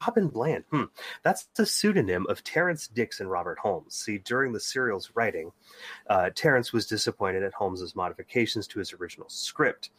[0.00, 0.84] Robin Bland, hmm,
[1.22, 3.94] that's the pseudonym of Terrance Dicks and Robert Holmes.
[3.94, 5.52] See, during the serial's writing,
[6.08, 9.90] uh, Terrance was disappointed at Holmes's modifications to his original script,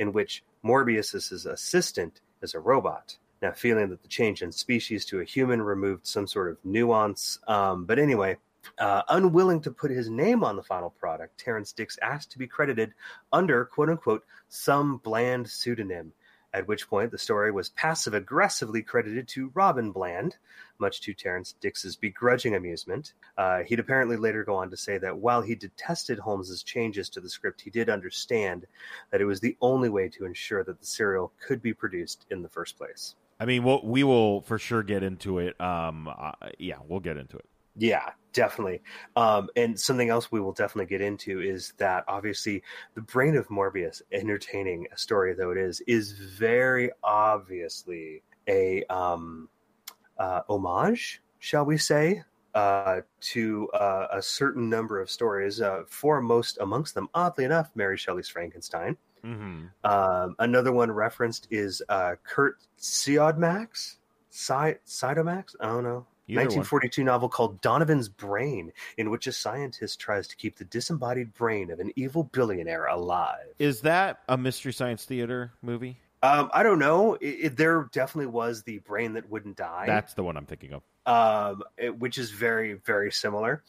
[0.00, 3.18] in which Morbius's assistant is a robot.
[3.40, 7.38] Now, feeling that the change in species to a human removed some sort of nuance.
[7.46, 8.38] Um, but anyway,
[8.78, 12.46] uh, unwilling to put his name on the final product, Terrance Dicks asked to be
[12.46, 12.94] credited
[13.32, 16.12] under quote unquote some bland pseudonym,
[16.54, 20.36] at which point the story was passive aggressively credited to Robin Bland,
[20.78, 23.12] much to Terrance Dicks's begrudging amusement.
[23.36, 27.20] Uh, he'd apparently later go on to say that while he detested Holmes's changes to
[27.20, 28.66] the script, he did understand
[29.10, 32.42] that it was the only way to ensure that the serial could be produced in
[32.42, 33.14] the first place.
[33.40, 35.60] I mean, we'll, we will for sure get into it.
[35.60, 37.46] Um, uh, yeah, we'll get into it.
[37.78, 38.82] Yeah, definitely.
[39.16, 42.62] Um, and something else we will definitely get into is that obviously
[42.94, 49.48] the brain of Morbius, entertaining a story though it is, is very obviously a um,
[50.18, 52.22] uh, homage, shall we say,
[52.54, 55.60] uh, to uh, a certain number of stories.
[55.60, 58.96] Uh, foremost amongst them, oddly enough, Mary Shelley's Frankenstein.
[59.24, 59.66] Mm-hmm.
[59.84, 63.98] Um, another one referenced is uh, Curt Siodmak's,
[64.30, 65.54] Si- Sidomax.
[65.60, 66.06] I don't know.
[66.28, 66.58] Either one.
[66.58, 71.70] 1942 novel called Donovan's Brain, in which a scientist tries to keep the disembodied brain
[71.70, 73.46] of an evil billionaire alive.
[73.58, 75.98] Is that a Mystery Science Theater movie?
[76.22, 77.14] Um, I don't know.
[77.14, 80.72] It, it- there definitely was the brain that wouldn't die, That's the one I'm thinking
[80.74, 80.82] of.
[81.06, 83.62] um, it- which is very, very similar.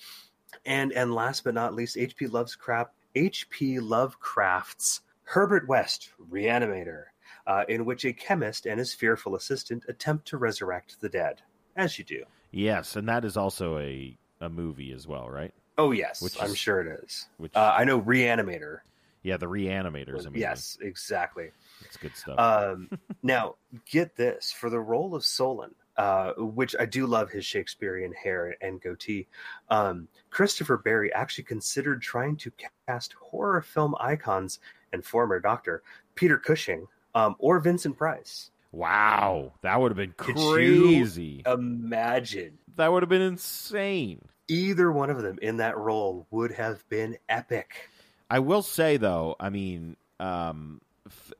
[0.66, 2.26] And and last but not least, H.P.
[2.28, 3.80] Lovecraft, H.P.
[3.80, 7.06] Lovecraft's Herbert West, Reanimator,
[7.46, 11.44] uh, in which a chemist and his fearful assistant attempt to resurrect the dead,
[11.76, 12.24] as you do.
[12.52, 15.54] Yes, and that is also a a movie as well, right?
[15.78, 17.28] Oh yes, Which I'm is- sure it is.
[17.38, 18.80] Which Uh, I know Reanimator.
[19.24, 20.22] yeah, the Reanimators.
[20.26, 20.40] a movie.
[20.40, 21.52] Yes, exactly.
[21.82, 22.40] it's good stuff.
[22.40, 22.90] Um,
[23.24, 23.56] now,
[23.90, 28.56] get this for the role of Solon, uh, which I do love his Shakespearean hair
[28.62, 29.28] and goatee.
[29.70, 32.52] Um, Christopher Barry actually considered trying to
[32.88, 34.60] cast horror film icons
[34.94, 35.84] and former Doctor
[36.16, 38.52] Peter Cushing um, or Vincent Price.
[38.72, 41.44] Wow, that would have been Could crazy.
[41.46, 44.22] Imagine that would have been insane.
[44.48, 47.90] either one of them in that role would have been epic.
[48.30, 50.82] I will say though, I mean, um,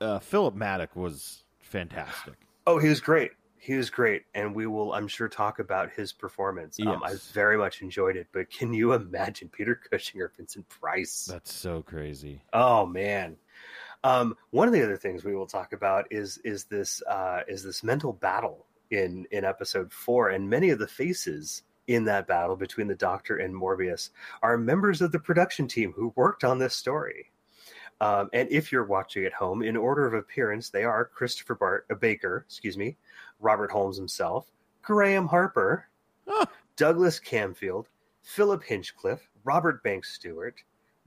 [0.02, 2.34] uh, Philip Maddock was fantastic.
[2.68, 3.32] Oh, he was great.
[3.58, 6.80] He was great, and we will, I'm sure, talk about his performance.
[6.80, 8.28] Um, I very much enjoyed it.
[8.32, 11.26] But can you imagine Peter Cushing or Vincent Price?
[11.26, 12.44] That's so crazy.
[12.54, 13.38] Oh man.
[14.04, 17.64] Um, one of the other things we will talk about is is this uh, is
[17.64, 22.56] this mental battle in in episode four, and many of the faces in that battle
[22.56, 24.12] between the Doctor and Morbius
[24.44, 27.32] are members of the production team who worked on this story.
[28.00, 31.86] Um, and if you're watching at home, in order of appearance, they are Christopher Bart,
[31.92, 32.96] uh, Baker, excuse me,
[33.42, 34.50] Robert Holmes himself,
[34.82, 35.86] Graeme Harper,
[36.28, 36.46] Huh.
[36.78, 37.88] Douglas Camfield,
[38.22, 40.62] Philip Hinchcliffe, Robert Banks Stewart,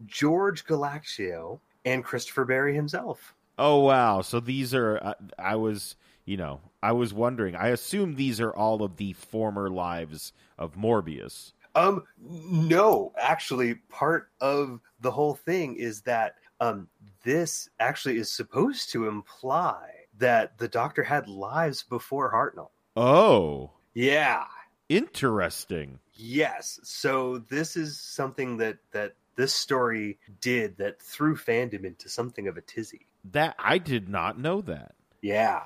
[0.05, 3.35] George Gallaccio, and Christopher Barry himself.
[3.59, 4.23] Oh wow!
[4.23, 7.55] So these are uh, I was you know I was wondering.
[7.55, 11.53] I assume these are all of the former lives of Morbius.
[11.75, 16.89] Um, no, actually, part of the whole thing is that um,
[17.25, 22.71] this actually is supposed to imply that the Doctor had lives before Hartnell.
[22.95, 24.45] Oh, Yeah,
[24.89, 25.99] interesting.
[26.15, 26.79] Yes.
[26.83, 32.57] So this is something that that this story did that threw fandom into something of
[32.57, 33.07] a tizzy.
[33.33, 34.95] That I did not know that.
[35.21, 35.63] Yeah.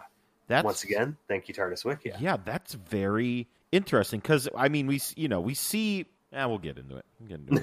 [0.48, 2.20] That's Once again, thank you, TARDIS Wikia.
[2.20, 6.06] yeah, that's very interesting because I mean we you know we see.
[6.32, 7.04] Eh, we'll get into it.
[7.18, 7.60] We'll get into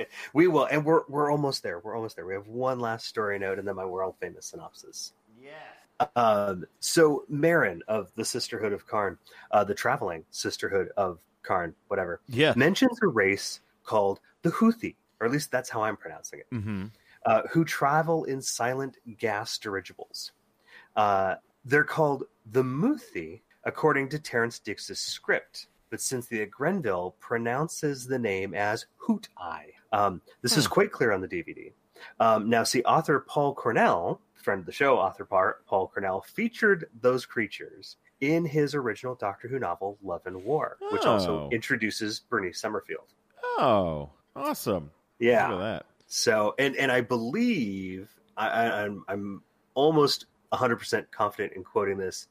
[0.00, 0.08] it.
[0.32, 1.78] we will, and we're we're almost there.
[1.78, 2.26] We're almost there.
[2.26, 5.12] We have one last story note, and then my world famous synopsis.
[5.40, 6.06] yeah.
[6.16, 9.18] Um, so Maren of the Sisterhood of Karn,
[9.52, 12.54] uh, the traveling Sisterhood of Karn, whatever, Yeah.
[12.56, 16.86] mentions a race called the Hoothi, or at least that's how I'm pronouncing it, hmm
[17.24, 20.32] uh, who travel in silent gas dirigibles.
[20.96, 25.68] Uh, they're called the Muthi, according to Terrance Dicks's script.
[25.90, 30.72] But since the Grenville pronounces the name as Hoot Eye, um, this is Hmm.
[30.72, 31.72] quite clear on the DVD.
[32.18, 37.24] Um, now, see, author Paul Cornell, friend of the show, author Paul Cornell, featured those
[37.24, 41.48] creatures in his original Doctor Who novel, Love and War, which also Oh.
[41.52, 43.12] introduces Bernice Summerfield.
[43.44, 44.90] Oh, awesome!
[45.22, 45.56] Yeah.
[45.56, 45.86] That.
[46.06, 49.42] So, and and I believe I, I, I'm I'm
[49.74, 52.28] almost 100 percent confident in quoting this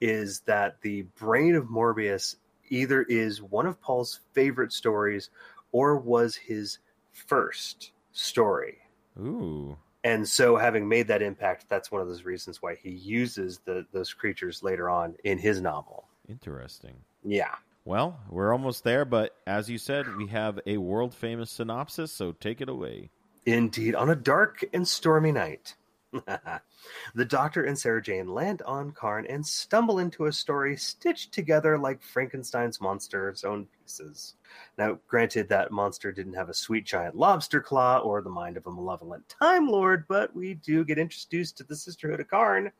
[0.00, 2.36] is that the brain of Morbius
[2.68, 5.30] either is one of Paul's favorite stories
[5.72, 6.78] or was his
[7.12, 8.78] first story.
[9.18, 9.76] Ooh.
[10.02, 13.86] And so, having made that impact, that's one of those reasons why he uses the
[13.92, 16.04] those creatures later on in his novel.
[16.28, 16.96] Interesting.
[17.24, 17.54] Yeah.
[17.86, 22.32] Well, we're almost there, but as you said, we have a world famous synopsis, so
[22.32, 23.10] take it away.
[23.44, 25.74] Indeed, on a dark and stormy night,
[27.14, 31.76] the Doctor and Sarah Jane land on Karn and stumble into a story stitched together
[31.76, 34.36] like Frankenstein's monster's own pieces.
[34.78, 38.66] Now, granted, that monster didn't have a sweet giant lobster claw or the mind of
[38.66, 42.72] a malevolent Time Lord, but we do get introduced to the Sisterhood of Karn,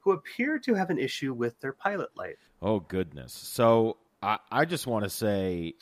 [0.00, 2.38] who appear to have an issue with their pilot light.
[2.60, 3.32] Oh goodness!
[3.32, 5.74] So I, I just want to say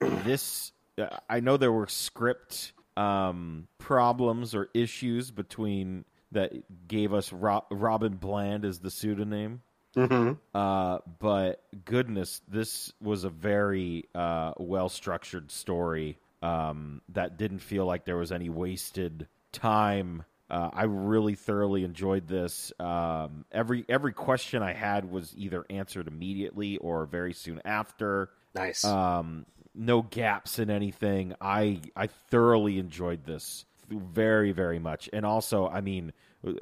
[0.00, 0.72] this.
[0.98, 6.52] uh, I know there were script um, problems or issues between that
[6.88, 9.62] gave us Ro- Robin Bland as the pseudonym.
[9.96, 10.34] Mm-hmm.
[10.54, 17.86] Uh, but goodness, this was a very uh, well structured story um, that didn't feel
[17.86, 20.24] like there was any wasted time.
[20.50, 22.72] Uh, I really thoroughly enjoyed this.
[22.80, 28.30] Um, every every question I had was either answered immediately or very soon after.
[28.54, 28.84] Nice.
[28.84, 31.34] Um, no gaps in anything.
[31.40, 36.12] I I thoroughly enjoyed this very very much, and also, I mean,
[36.46, 36.52] uh,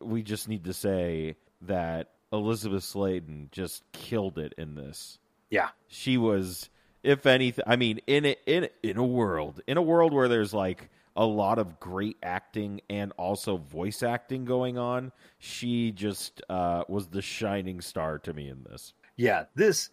[0.00, 5.18] we just need to say that Elizabeth Sladen just killed it in this.
[5.50, 5.68] yeah.
[5.86, 6.68] She was,
[7.04, 10.52] if anything, I mean, in a, in in a world in a world where there's
[10.52, 16.84] like a lot of great acting and also voice acting going on, she just uh,
[16.88, 18.94] was the shining star to me in this.
[19.16, 19.90] Yeah, this,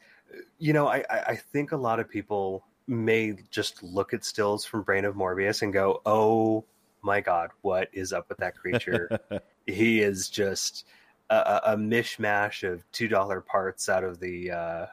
[0.57, 4.81] you know, I, I think a lot of people may just look at stills from
[4.81, 6.65] Brain of Morbius and go, "Oh
[7.03, 9.19] my God, what is up with that creature?
[9.67, 10.85] he is just
[11.29, 14.85] a, a, mishmash of two dollar parts out of the uh,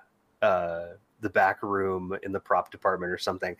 [0.43, 0.87] uh,
[1.21, 3.57] the back room in the prop department or something."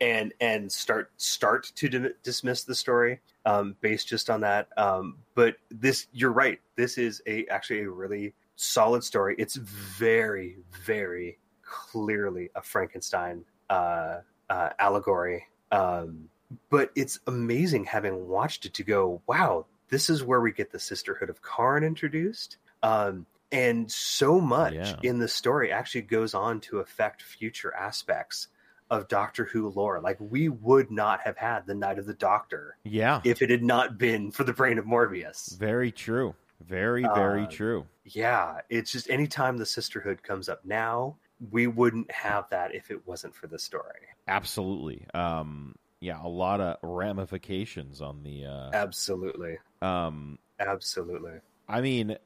[0.00, 4.68] And and start start to dismiss the story um, based just on that.
[4.76, 6.60] Um, but this, you're right.
[6.76, 9.34] This is a actually a really solid story.
[9.38, 15.46] It's very, very clearly a Frankenstein uh, uh, allegory.
[15.72, 16.28] Um,
[16.70, 20.78] but it's amazing having watched it to go, wow, this is where we get the
[20.78, 22.56] Sisterhood of Karn introduced.
[22.82, 24.96] Um, and so much Yeah.
[25.02, 28.48] in the story actually goes on to affect future aspects
[28.90, 30.00] of Doctor Who lore.
[30.00, 33.62] Like we would not have had the Night of the Doctor Yeah, if it had
[33.62, 35.56] not been for the brain of Morbius.
[35.58, 36.34] very true.
[36.60, 37.86] Very very Uh, true.
[38.04, 41.16] Yeah, it's just anytime the sisterhood comes up now,
[41.50, 44.00] we wouldn't have that if it wasn't for the story.
[44.26, 45.06] Absolutely.
[45.14, 48.46] Um, yeah, a lot of ramifications on the.
[48.46, 51.32] Uh, Absolutely, um, absolutely.
[51.68, 52.16] I mean,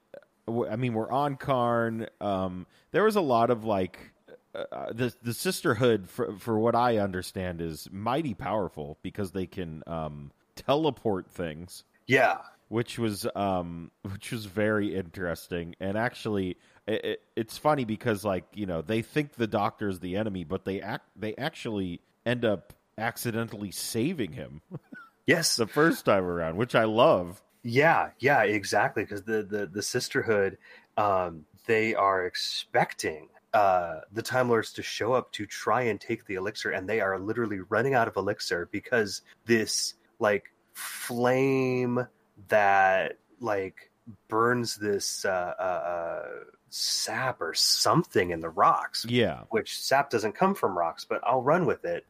[0.48, 2.06] I mean, we're on Karn.
[2.20, 4.11] Um, there was a lot of like
[4.54, 9.82] uh, the the sisterhood, for for what I understand, is mighty powerful because they can
[9.86, 12.38] um, teleport things, Yeah,
[12.68, 15.74] which was um, which was very interesting.
[15.80, 20.00] And actually, it, it, it's funny because like you know they think the doctor is
[20.00, 24.60] the enemy, but they act they actually end up accidentally saving him
[25.26, 27.42] yes, the first time around, which I love.
[27.62, 29.04] yeah, yeah, exactly.
[29.04, 30.58] Because the the the sisterhood,
[30.96, 36.24] um, they are expecting uh, the Time Lords to show up to try and take
[36.26, 42.06] the elixir, and they are literally running out of elixir because this like flame
[42.48, 43.90] that like
[44.28, 46.28] burns this uh, uh, uh,
[46.70, 49.42] sap or something in the rocks Yeah.
[49.50, 52.06] which sap doesn't come from rocks, but I'll run with it.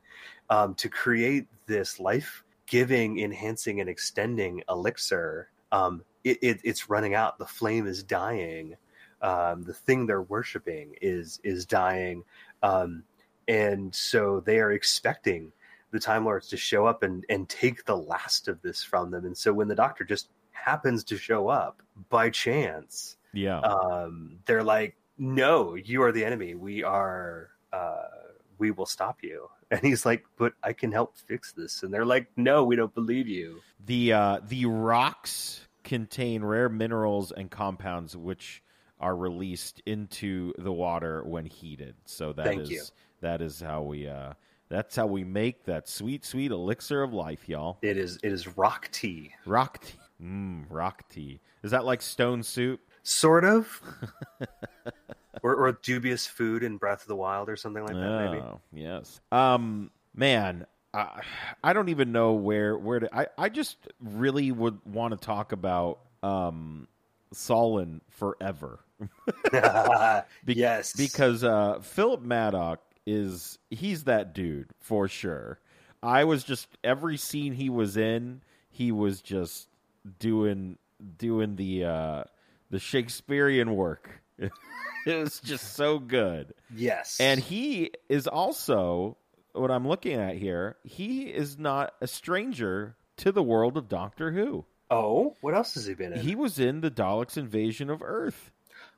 [0.51, 5.49] um, to create this life giving, enhancing, and extending elixir.
[5.71, 7.39] Um, it, it, it's running out.
[7.39, 8.77] The flame is dying.
[9.23, 12.25] Um, the thing they're worshiping is is dying,
[12.63, 13.05] um,
[13.49, 15.53] and so they are expecting
[15.93, 19.25] the Time Lords to show up and and take the last of this from them.
[19.25, 23.61] And so when the Doctor just happens to show up by chance, Yeah.
[23.61, 26.55] um, they're like, "No, you are the enemy.
[26.55, 27.51] We are.
[27.73, 28.09] Uh,
[28.59, 32.05] we will stop you." And he's like, "But I can help fix this." And they're
[32.05, 38.15] like, "No, we don't believe you." The uh, the rocks contain rare minerals and compounds
[38.17, 38.62] which
[39.03, 41.97] are released into the water when heated.
[42.07, 42.83] So that is Thank you.
[43.21, 44.33] that is how we uh,
[44.69, 47.79] that's how we make that sweet sweet elixir of life, y'all.
[47.83, 48.19] It is.
[48.23, 49.99] It is rock tea, Rock tea.
[50.23, 51.41] Mmm, rock tea.
[51.63, 52.81] Is that like stone soup?
[53.03, 53.83] sort of,
[55.43, 58.31] or, or dubious food in Breath of the Wild or something like that.
[58.31, 58.39] Maybe.
[58.39, 59.21] Oh, yes.
[59.31, 61.23] Um, man, I,
[61.63, 63.15] I don't even know where where to.
[63.15, 66.87] I I just really would want to talk about um
[67.33, 68.81] Solon forever.
[70.45, 75.59] Be- yes, because uh, Philip Maddock is he's that dude for sure.
[76.03, 79.69] I was just every scene he was in, he was just
[80.19, 80.79] doing
[81.19, 82.25] doing the uh,
[82.71, 84.23] the Shakespearean work.
[84.39, 84.51] it
[85.07, 89.17] was just so good, yes, and he is also
[89.53, 90.77] what I'm looking at here.
[90.85, 94.65] He is not a stranger to the world of Doctor Who.
[94.95, 96.21] Oh, what else has he been in?
[96.21, 98.51] He was in the Daleks' invasion of Earth,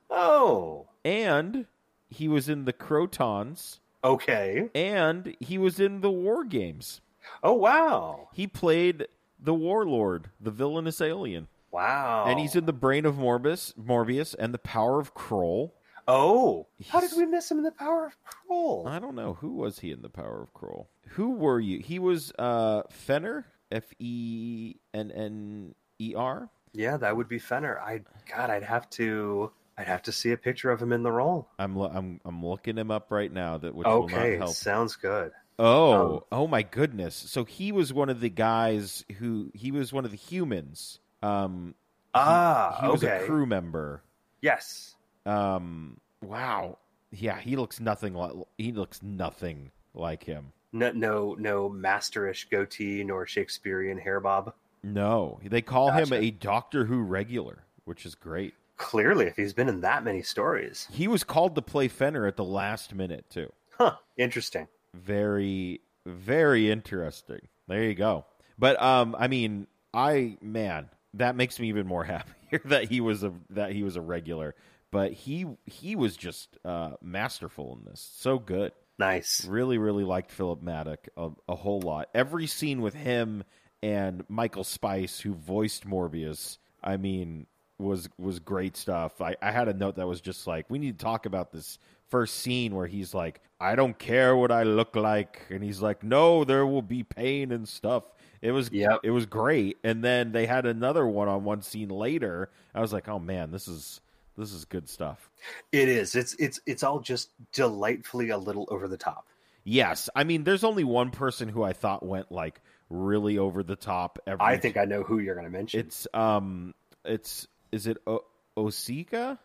[0.09, 1.65] oh, and
[2.09, 3.79] he was in the Krotons.
[4.03, 4.69] okay.
[4.75, 6.99] and he was in the War Games.
[7.41, 9.07] Oh, wow, He played
[9.39, 12.25] the Warlord, the villainous alien, wow.
[12.27, 15.73] and he's in the Brain of Morbius, Morbius, and the Power of Kroll.
[16.09, 18.85] Oh, how did we miss him in the Power of Kroll?
[18.87, 20.87] I don't know who was he in the Power of Kroll.
[21.11, 21.79] Who were you?
[21.79, 26.49] He was uh, Fenner, F E N N E R.
[26.73, 27.79] Yeah, that would be Fenner.
[27.79, 31.11] I God, I'd have to I'd have to see a picture of him in the
[31.11, 31.47] role.
[31.59, 33.57] I'm I'm I'm looking him up right now.
[33.57, 34.55] That which will Okay, not help.
[34.55, 35.31] sounds good.
[35.57, 37.15] Oh, Um, oh my goodness!
[37.15, 40.99] So he was one of the guys who he was one of the humans.
[41.23, 41.75] Um,
[42.13, 43.23] Ah, he was okay.
[43.23, 44.03] a crew member.
[44.41, 44.95] Yes.
[45.25, 45.99] Um.
[46.21, 46.77] Wow.
[47.11, 50.51] Yeah, he looks nothing like he looks nothing like him.
[50.73, 54.53] No no no masterish goatee nor Shakespearean hair bob.
[54.85, 56.15] No, they call Gotcha.
[56.15, 58.53] him a Doctor Who regular, which is great.
[58.77, 60.87] Clearly, if he's been in that many stories.
[60.91, 63.51] He was called to play Fenner at the last minute too.
[63.77, 63.95] Huh.
[64.15, 64.67] Interesting.
[64.93, 67.39] Very, very interesting.
[67.67, 68.25] There you go.
[68.59, 73.23] But um, I mean, I man, that makes me even more happier that he was
[73.23, 74.53] a that he was a regular.
[74.91, 78.07] But he he was just uh, masterful in this.
[78.17, 78.71] So good.
[78.99, 79.45] Nice.
[79.45, 82.09] Really, really liked Philip Maddock a, a whole lot.
[82.13, 83.43] Every scene with him
[83.83, 89.21] and Michael Spice, who voiced Morbius, I mean, was was great stuff.
[89.21, 91.77] I, I had a note that was just like, we need to talk about this
[92.09, 96.03] first scene where he's like, I don't care what I look like, and he's like,
[96.03, 98.03] No, there will be pain and stuff.
[98.41, 98.99] It was Yep.
[99.03, 99.77] it was great.
[99.83, 102.49] And then they had another one on one scene later.
[102.73, 104.01] I was like, Oh man, this is
[104.37, 105.29] this is good stuff.
[105.71, 106.15] It is.
[106.15, 109.27] It's it's it's all just delightfully a little over the top.
[109.63, 113.75] Yes, I mean, there's only one person who I thought went like really over the
[113.75, 114.19] top.
[114.27, 115.79] Every I think I know who you're going to mention.
[115.79, 118.25] it's um, it's is it o-
[118.57, 119.37] Osika?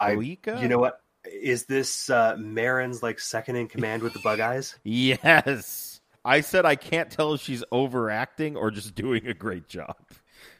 [0.00, 0.60] I Oika?
[0.62, 1.00] You know what?
[1.24, 4.76] Is this uh Maren's like second in command with the bug eyes?
[4.84, 9.96] Yes, I said I can't tell if she's overacting or just doing a great job.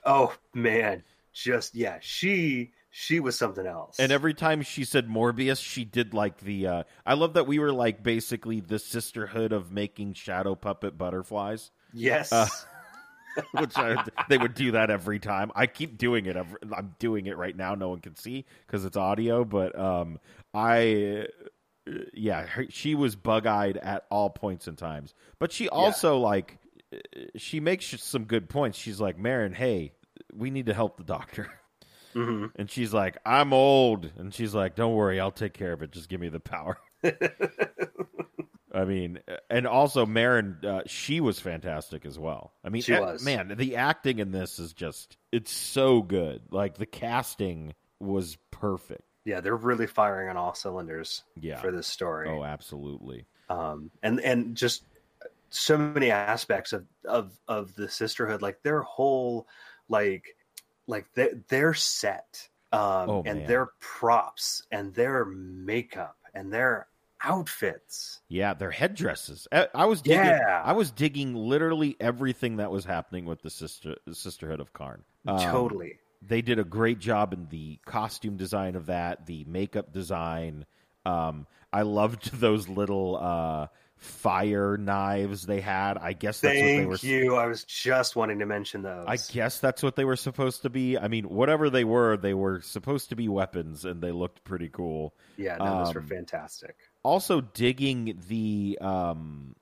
[0.04, 3.98] Oh man, just yeah, she she was something else.
[4.00, 6.66] And every time she said Morbius, she did like the.
[6.66, 11.70] uh I love that we were like basically the sisterhood of making shadow puppet butterflies.
[11.92, 12.46] Yes, uh,
[13.52, 15.50] which I, they would do that every time.
[15.54, 16.36] I keep doing it.
[16.36, 17.74] Every, I'm doing it right now.
[17.74, 19.44] No one can see because it's audio.
[19.44, 20.18] But um,
[20.54, 21.26] I,
[21.86, 25.14] uh, yeah, her, she was bug eyed at all points and times.
[25.38, 26.58] But she also like,
[26.92, 26.98] uh,
[27.36, 28.78] she makes some good points.
[28.78, 29.92] She's like, Maren, hey,
[30.34, 31.48] we need to help the doctor.
[32.14, 34.10] hmm And she's like, I'm old.
[34.16, 35.92] And she's like, don't worry, I'll take care of it.
[35.92, 36.78] Just give me the power.
[38.72, 42.52] I mean, and also Maren, uh, she was fantastic as well.
[42.62, 43.24] I mean, She eh, was.
[43.24, 46.42] man, the acting in this is just, it's so good.
[46.50, 49.02] Like the casting was perfect.
[49.24, 51.60] yeah, they're really firing on all cylinders Yeah.
[51.60, 52.28] for this story.
[52.28, 53.26] Oh, absolutely.
[53.50, 54.84] um, and and just
[55.50, 59.46] so many aspects of of of the sisterhood, like their whole
[59.88, 60.36] like
[60.86, 63.46] like their, their set um, Oh, and man.
[63.48, 66.86] their props and their makeup and their
[67.22, 68.20] outfits.
[68.28, 69.48] Yeah, their headdresses.
[69.52, 70.24] I, was digging.
[70.24, 70.62] Yeah.
[70.64, 75.02] I was digging literally everything that was happening with the sister Sisterhood of Karn.
[75.26, 75.98] Um, totally.
[76.22, 80.66] they did a great job in the costume design of that, the makeup design.
[81.04, 83.66] Um, I loved those little uh,
[83.98, 85.98] fire knives they had.
[85.98, 86.96] I guess that's what they Thank were.
[87.02, 87.36] you.
[87.36, 89.04] I was just wanting to mention those.
[89.06, 90.96] I guess that's what they were supposed to be.
[90.96, 94.68] I mean, whatever they were, they were supposed to be weapons, and they looked pretty
[94.68, 95.14] cool.
[95.36, 96.76] yeah, no, those were um, fantastic.
[97.02, 99.54] Also, digging the um,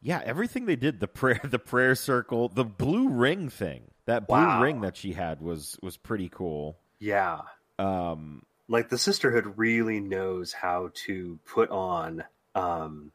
[0.00, 3.90] yeah, everything they did the prayer, the prayer circle, the blue ring thing.
[4.06, 4.62] That blue Wow.
[4.62, 6.76] ring that she had was was pretty cool.
[7.00, 7.40] Yeah.
[7.78, 13.10] Um, like the sisterhood really knows how to put on um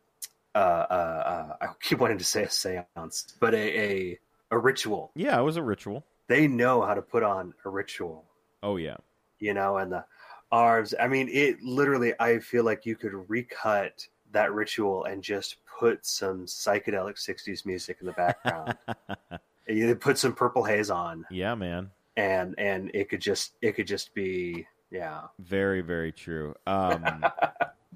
[0.53, 4.19] uh uh, uh i keep wanting to say a seance but a, a
[4.51, 6.03] a ritual yeah, it was a ritual.
[6.27, 8.25] they know how to put on a ritual
[8.61, 8.97] Oh yeah,
[9.39, 10.05] you know and the
[10.51, 15.57] arms i mean it literally i feel like you could recut that ritual and just
[15.79, 18.75] put some psychedelic 60s music in the background
[19.67, 21.91] you put some purple haze on yeah, man.
[22.17, 26.55] and and it could just it could just be yeah Very very true.
[26.65, 27.23] Um,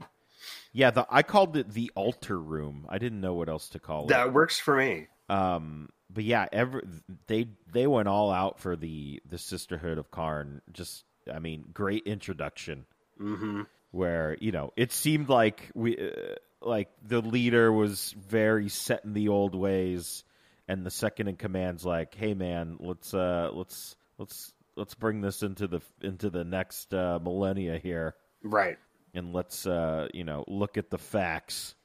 [0.73, 2.85] yeah, the I called it the altar room.
[2.89, 4.09] I didn't know what else to call it.
[4.09, 6.83] that works for me Um, but yeah, every
[7.27, 10.61] they they went all out for the the Sisterhood of Karn.
[10.71, 12.85] Just I mean, great introduction.
[13.17, 13.63] Hmm
[13.93, 19.13] where you know it seemed like we uh, like the leader was very set in
[19.13, 20.23] the old ways,
[20.67, 25.43] and the second in command's like, hey man, let's uh let's let's let's bring this
[25.43, 28.15] into the into the next uh, millennia here.
[28.43, 28.77] Right.
[29.13, 31.75] And let's uh you know look at the facts.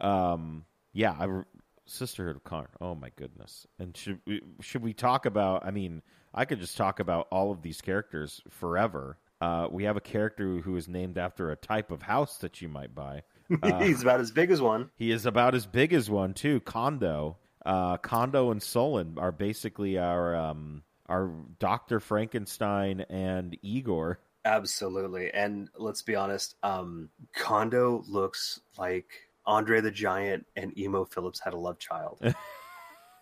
[0.00, 1.42] Um yeah I,
[1.84, 2.68] sisterhood of karn.
[2.80, 3.66] Oh my goodness.
[3.78, 6.02] And should we should we talk about i mean
[6.38, 10.58] i could just talk about all of these characters forever uh we have a character
[10.58, 13.22] who is named after a type of house that you might buy
[13.62, 14.90] Uh, He's about as big as one.
[14.96, 19.96] he is about as big as one too kondo uh kondo and solon are basically
[19.98, 25.30] our um our dr frankenstein and igor Absolutely.
[25.34, 29.06] And let's be honest, um, Kondo looks like
[29.44, 32.18] Andre the Giant and Emo Phillips had a love child.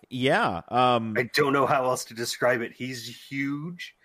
[0.09, 2.71] yeah um I don't know how else to describe it.
[2.73, 3.95] He's huge,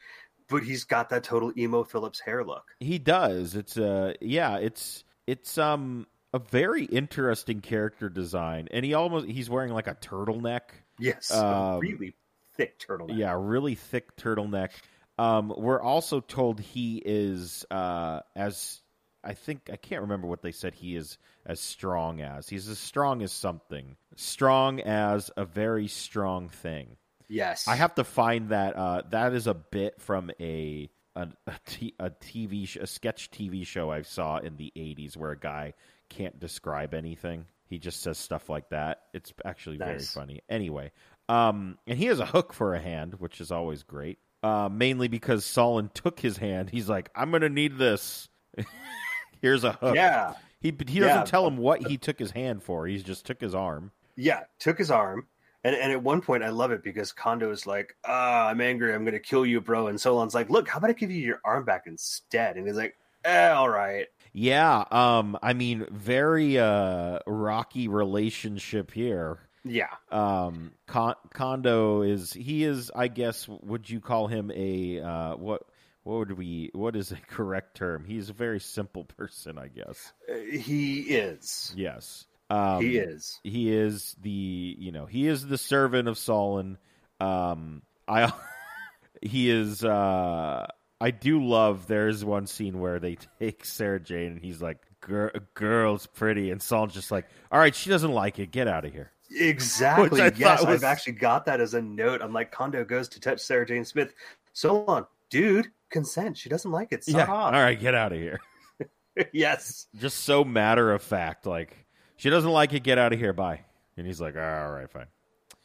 [0.49, 2.65] but he's got that total Emo Phillips hair look.
[2.81, 3.55] He does.
[3.55, 8.69] It's uh yeah, it's it's um a very interesting character design.
[8.71, 10.63] And he almost he's wearing like a turtleneck.
[10.99, 12.15] Yes, Um, a really
[12.55, 13.19] thick turtleneck.
[13.19, 14.71] Yeah, really thick turtleneck.
[15.19, 18.81] Um we're also told he is uh as
[19.25, 22.49] I think I can't remember what they said he is as strong as.
[22.49, 23.97] He's as strong as something.
[24.17, 26.97] Strong as a very strong thing.
[27.29, 28.77] Yes, I have to find that.
[28.77, 33.31] Uh, that is a bit from a a, a, t- a TV sh- a sketch
[33.31, 35.73] TV show I saw in the '80s where a guy
[36.11, 37.47] can't describe anything.
[37.69, 39.03] He just says stuff like that.
[39.15, 40.41] It's actually very funny.
[40.51, 40.93] Anyway,
[41.31, 44.19] um, and he has a hook for a hand, which is always great.
[44.43, 46.69] Uh, mainly because Solon took his hand.
[46.69, 48.29] He's like, "I'm gonna need this."
[49.41, 49.95] Here's a hook.
[49.95, 51.25] Yeah, He he doesn't Yeah.
[51.25, 52.87] tell him what he took his hand for.
[52.87, 53.91] He just took his arm.
[54.17, 54.41] Yeah.
[54.59, 55.27] Took his arm.
[55.65, 58.93] And, and at one point, I love it because Kondo is like, "Ah, I'm angry.
[58.93, 61.23] I'm going to kill you, bro." And Solon's like, "Look, how about I give you
[61.25, 66.59] your arm back instead?" And he's like, eh, "All right." Yeah, um, I mean, very
[66.59, 69.39] uh, rocky relationship here.
[69.65, 75.37] Yeah, Um, Con- Kondo is he is, I guess, would you call him a uh,
[75.37, 75.63] what?
[76.03, 76.71] What would we?
[76.73, 78.05] What is a correct term?
[78.05, 80.13] He's a very simple person, I guess.
[80.29, 81.73] Uh, he is.
[81.77, 83.41] Yes, um, he is.
[83.43, 86.79] He is the you know he is the servant of Solon.
[87.21, 88.33] Um, I
[89.23, 89.85] he is.
[89.85, 90.67] uh
[91.01, 91.89] I do love.
[91.89, 96.63] There's one scene where they take Sarah Jane and he's like, "Girl, girl's pretty," and
[96.63, 98.51] Solon's just like, "All right, she doesn't like it.
[98.53, 100.11] Get out of here." Exactly.
[100.11, 102.21] Which I thought yes, was- I've actually got that as a note.
[102.23, 104.15] I'm like, Kondo goes to touch Sarah Jane Smith.
[104.53, 106.37] Solon, dude, consent.
[106.37, 107.03] She doesn't like it.
[107.03, 107.29] Stop.
[107.29, 108.41] All right, get out of here.
[109.33, 109.87] yes.
[109.97, 111.87] Just so matter of fact, like
[112.23, 112.85] she doesn't like it.
[112.85, 113.33] Get out of here.
[113.33, 113.63] Bye.
[113.97, 115.07] And he's like, "All right, fine."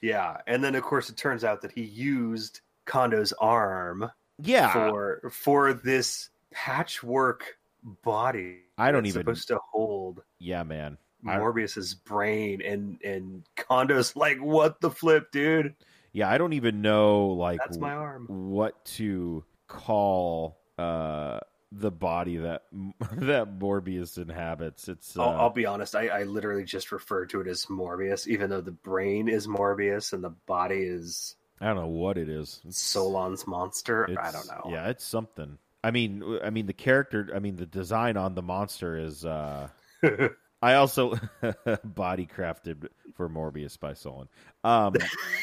[0.02, 0.38] Yeah.
[0.48, 5.74] And then, of course, it turns out that he used Kondo's arm Yeah, for for
[5.74, 7.58] this patchwork
[8.04, 8.62] body.
[8.76, 10.98] I don't even- supposed to hold yeah, man.
[11.22, 15.76] Morbius's brain, and and Kondo's like, "What the flip, dude?
[16.12, 21.40] Yeah, I don't even know like That's my arm." what to call uh
[21.72, 22.64] the body that
[23.12, 24.88] that Morbius inhabits.
[24.88, 25.96] It's uh, I'll, I'll be honest.
[25.96, 30.14] I, I literally just refer to it as Morbius, even though the brain is Morbius
[30.14, 32.62] and the body is I don't know what it is.
[32.66, 34.08] It's, Solon's monster.
[34.22, 34.70] I don't know.
[34.72, 35.58] Yeah, it's something.
[35.84, 37.30] I mean, I mean the character.
[37.36, 39.68] I mean the design on the monster is uh
[40.62, 41.20] I also
[41.84, 44.28] body crafted for Morbius by Solon.
[44.64, 44.96] Um,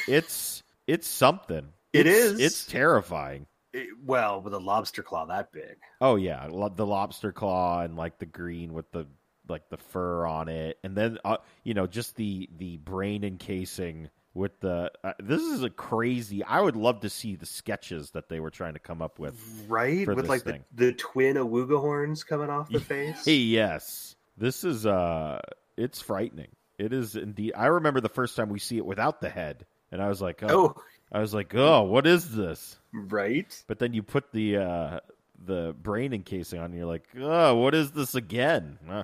[0.09, 1.69] it's it's something.
[1.93, 2.41] It It's- is.
[2.41, 3.47] It's terrifying.
[3.75, 5.77] It- well, with a lobster claw that big.
[6.01, 9.07] Oh yeah, the lobster claw and like the green with the
[9.49, 14.09] like the fur on it, and then uh, you know just the the brain encasing
[14.35, 14.91] with the.
[15.03, 16.45] Uh, this is a crazy.
[16.45, 19.35] I would love to see the sketches that they were trying to come up with.
[19.69, 20.07] Right?
[20.07, 20.65] With like thing.
[20.75, 23.27] the, the twin awooga horns coming off the face.
[23.27, 25.41] yes, this is uh,
[25.77, 26.51] it's frightening.
[26.79, 27.53] It is indeed.
[27.57, 30.43] I remember the first time we see it without the head, and I was like,
[30.43, 32.77] oh, oh, I was like, oh, what is this?
[32.95, 33.63] Right?
[33.67, 35.01] But then you put the uh,
[35.45, 38.79] the brain encasing on, and you're like, oh, what is this again?
[38.89, 39.03] Uh,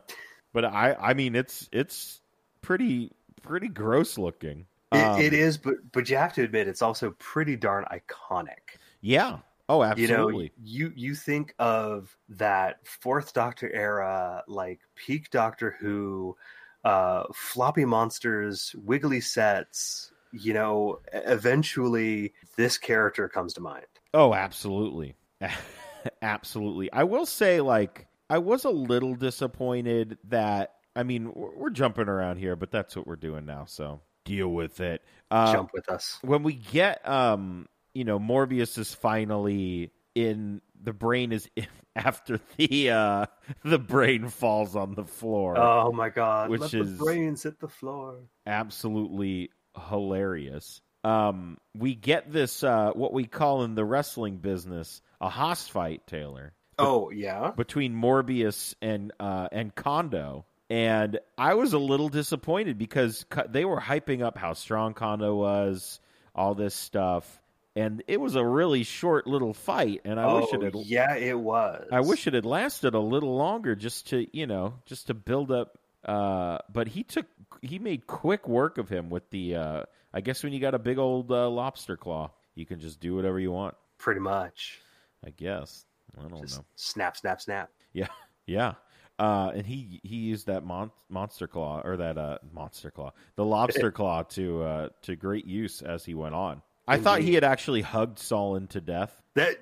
[0.53, 2.21] But I, I mean, it's it's
[2.63, 3.13] pretty
[3.43, 4.67] pretty gross looking.
[4.93, 8.79] It, Um, it is, but but you have to admit it's also pretty darn iconic.
[9.01, 9.39] Yeah.
[9.69, 10.03] Oh, absolutely.
[10.03, 10.53] You know, absolutely.
[10.65, 16.37] you you think of that fourth Doctor era, like peak Doctor Who,
[16.85, 20.11] uh, floppy monsters, wiggly sets.
[20.33, 23.87] You know, eventually this character comes to mind.
[24.15, 25.15] Oh, absolutely.
[26.23, 26.93] absolutely.
[26.93, 30.75] I will say, like, I was a little disappointed that.
[30.97, 33.65] I mean, we're, we're jumping around here, but that's what we're doing now.
[33.67, 35.03] So deal with it.
[35.31, 36.19] Uh, Jump with us.
[36.23, 41.49] when we get um you know morbius is finally in the brain is
[41.97, 43.27] after the uh
[43.65, 46.51] the brain falls on the floor Oh my god!
[46.51, 48.17] which Let is- the brains hit the floor.
[48.47, 49.51] absolutely
[49.81, 55.67] hilarious um we get this uh what we call in the wrestling business a hoss
[55.67, 57.53] fight taylor Oh yeah.
[57.57, 63.81] between Morbius and uh, and Kondo, and I was a little disappointed because they were
[63.81, 66.01] hyping up how strong Kondo was,
[66.35, 67.43] all this stuff,
[67.77, 70.01] and it was a really short little fight.
[70.05, 71.87] And I oh wish it had, yeah, it was.
[71.93, 75.53] I wish it had lasted a little longer, just to you know, just to build
[75.53, 75.77] up.
[76.05, 77.27] Uh, but he took
[77.63, 79.57] he made quick work of him with the.
[79.57, 79.83] Uh,
[80.13, 83.15] I guess when you got a big old uh, lobster claw, you can just do
[83.15, 83.75] whatever you want.
[83.99, 84.81] pretty much.
[85.25, 85.85] I guess
[86.19, 86.65] I don't Just know.
[86.77, 87.71] snap, snap, snap.
[87.93, 88.09] Yeah,
[88.47, 88.75] yeah.
[89.19, 93.45] Uh, and he he used that mon- monster claw or that uh, monster claw, the
[93.45, 96.63] lobster claw to uh, to great use as he went on.
[96.91, 99.23] I thought he had actually hugged Solon to death.
[99.35, 99.57] That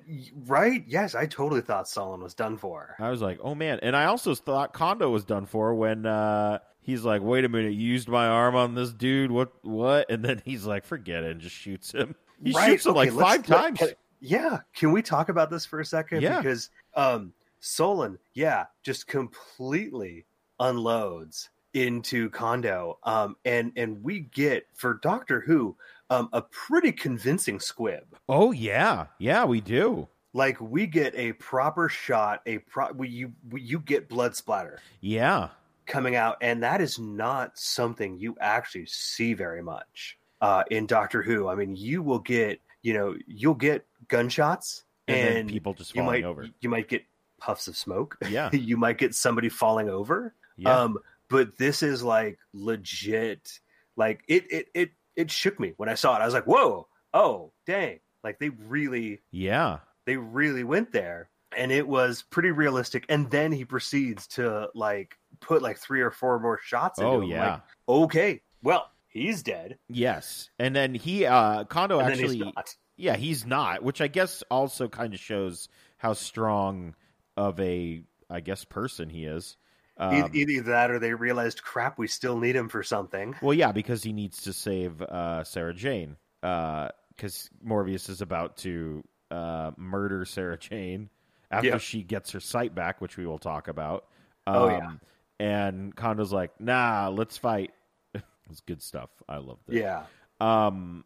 [0.47, 0.83] right?
[0.87, 2.95] Yes, I totally thought Solon was done for.
[2.99, 3.79] I was like, oh man!
[3.83, 7.73] And I also thought Kondo was done for when uh, he's like, wait a minute,
[7.73, 9.29] you used my arm on this dude.
[9.31, 10.09] What what?
[10.09, 12.15] And then he's like, forget it, and just shoots him.
[12.43, 13.93] He Right, shoots him like okay, let's- five times.
[14.21, 16.21] yeah, can we talk about this for a second?
[16.21, 16.37] Yeah.
[16.41, 20.25] Because um, Solon, yeah, just completely
[20.59, 25.75] unloads into Kondo, um, and and we get for Doctor Who
[26.09, 28.03] um, a pretty convincing squib.
[28.27, 30.07] oh yeah, yeah, we do.
[30.33, 34.79] Like we get a proper shot, a pro, we, you we, you get blood splatter
[35.01, 35.49] Yeah,
[35.87, 41.21] coming out, and that is not something you actually see very much uh, in Doctor
[41.21, 41.47] Who.
[41.47, 46.01] I mean, you will get you know you'll get gunshots and, and, people just you
[46.01, 46.47] falling might over.
[46.61, 47.03] you might get
[47.39, 48.17] puffs of smoke.
[48.29, 50.35] Yeah, you might get somebody falling over.
[50.57, 50.81] yeah.
[50.81, 50.99] Um,
[51.29, 53.59] but this is like legit.
[53.95, 56.21] Like it it it it shook me when I saw it.
[56.21, 57.99] I was like, whoa, oh dang!
[58.23, 59.79] Like they really yeah.
[60.05, 65.17] they really went there and it was pretty realistic and then he proceeds to like
[65.39, 67.29] put like three or four more shots into Oh him.
[67.29, 67.51] yeah.
[67.51, 72.75] like, okay well he's dead Yes, and then he uh Kondo and actually, he's not
[72.97, 76.95] yeah, he's not, which I guess also kind of shows how strong
[77.37, 79.55] of a, I guess, person he is.
[79.99, 83.71] Um, either that or they realized crap we still need him for something well, yeah,
[83.73, 90.23] because he needs to save uh, Sarah Jane, because Morbius is about to uh, murder
[90.25, 91.09] Sarah Jane
[91.51, 91.77] after Yeah.
[91.79, 94.05] she gets her sight back, which we will talk about.
[94.47, 94.91] Um, Oh, yeah.
[95.39, 97.71] and Kondo's like, "Nah, let's fight."
[98.49, 99.09] it's good stuff.
[99.27, 99.75] I love this.
[99.79, 100.05] yeah
[100.39, 101.03] Um,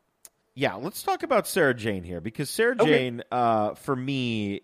[0.55, 2.85] yeah, let's talk about Sarah Jane here because Sarah Okay.
[2.91, 4.61] Jane, uh, for me,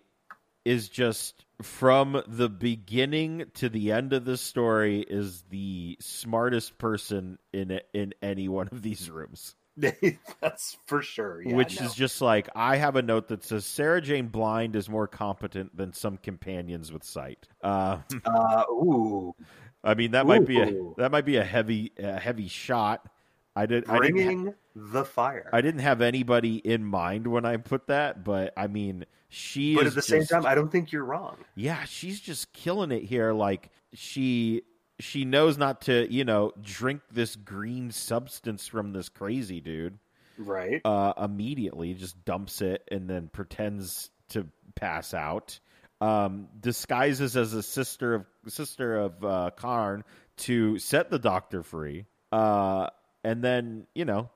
[0.64, 7.38] is just from the beginning to the end of the story is the smartest person
[7.52, 9.54] in in any one of these rooms.
[10.40, 11.86] that's for sure yeah, which no.
[11.86, 15.74] is just like I have a note that says Sarah Jane Blind is more competent
[15.76, 17.48] than some companions with sight.
[17.62, 19.34] Uh, uh ooh
[19.84, 23.06] I mean that might be a that might be a heavy a heavy shot.
[23.56, 27.88] I did I bringing the fire I didn't have anybody in mind when I put
[27.88, 31.36] that, but I mean, she but at the same time i don't think you're wrong
[31.54, 33.32] yeah, she's just killing it here.
[33.32, 34.62] Like she
[34.98, 39.98] she knows not to, you know, drink this green substance from this crazy dude.
[40.36, 45.58] right Uh, immediately just dumps it and then pretends to pass out.
[46.00, 50.02] um, disguises as a sister of sister of uh, Karn
[50.38, 52.06] to set the Doctor free.
[52.32, 52.88] Uh,
[53.24, 54.30] and then you know,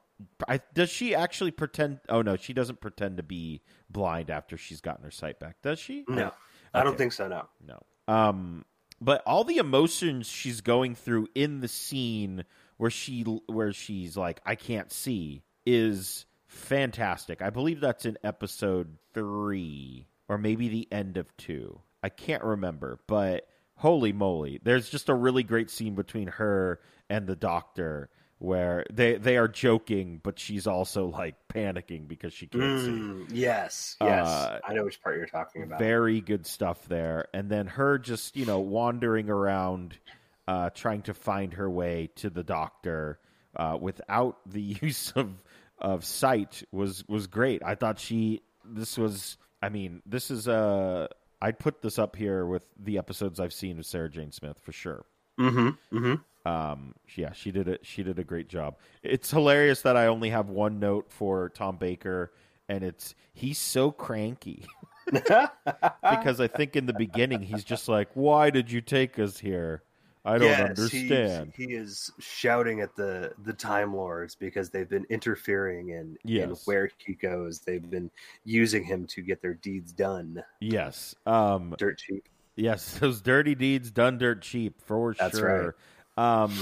[0.48, 2.00] I, does she actually pretend?
[2.08, 5.56] Oh no, she doesn't pretend to be blind after she's gotten her sight back.
[5.62, 6.04] Does she?
[6.08, 6.32] No,
[6.72, 7.28] I don't think so.
[7.28, 7.44] No.
[7.66, 7.82] No.
[8.12, 8.64] Um,
[9.00, 12.44] but all the emotions she's going through in the scene
[12.76, 17.42] where she where she's like, I can't see, is fantastic.
[17.42, 21.80] I believe that's in episode three or maybe the end of two.
[22.02, 27.26] I can't remember, but holy moly, there's just a really great scene between her and
[27.26, 28.10] the doctor
[28.44, 32.88] where they they are joking, but she's also like panicking because she can't see.
[32.88, 34.26] Mm, yes, yes.
[34.26, 35.78] Uh, I know which part you're talking about.
[35.78, 37.28] Very good stuff there.
[37.32, 39.98] And then her just, you know, wandering around,
[40.46, 43.18] uh, trying to find her way to the doctor
[43.56, 45.42] uh, without the use of
[45.78, 47.62] of sight was was great.
[47.64, 51.08] I thought she this was I mean, this is uh
[51.40, 54.72] I'd put this up here with the episodes I've seen of Sarah Jane Smith for
[54.72, 55.04] sure.
[55.40, 55.96] mm-hmm.
[55.96, 56.14] Mm-hmm.
[56.44, 57.80] Um, yeah, she did it.
[57.86, 58.76] She did a great job.
[59.02, 62.32] It's hilarious that I only have one note for Tom Baker,
[62.68, 64.66] and it's he's so cranky.
[65.12, 69.82] because I think in the beginning he's just like, "Why did you take us here?
[70.24, 75.06] I don't Yes, understand." He, is shouting at the the Time Lords because they've been
[75.10, 77.60] interfering in, in where he goes.
[77.60, 78.10] They've been
[78.44, 80.42] using him to get their deeds done.
[80.60, 82.26] Yes, um, Dirt cheap.
[82.56, 85.76] yes, those dirty deeds done dirt cheap for That's sure.
[86.16, 86.52] Um,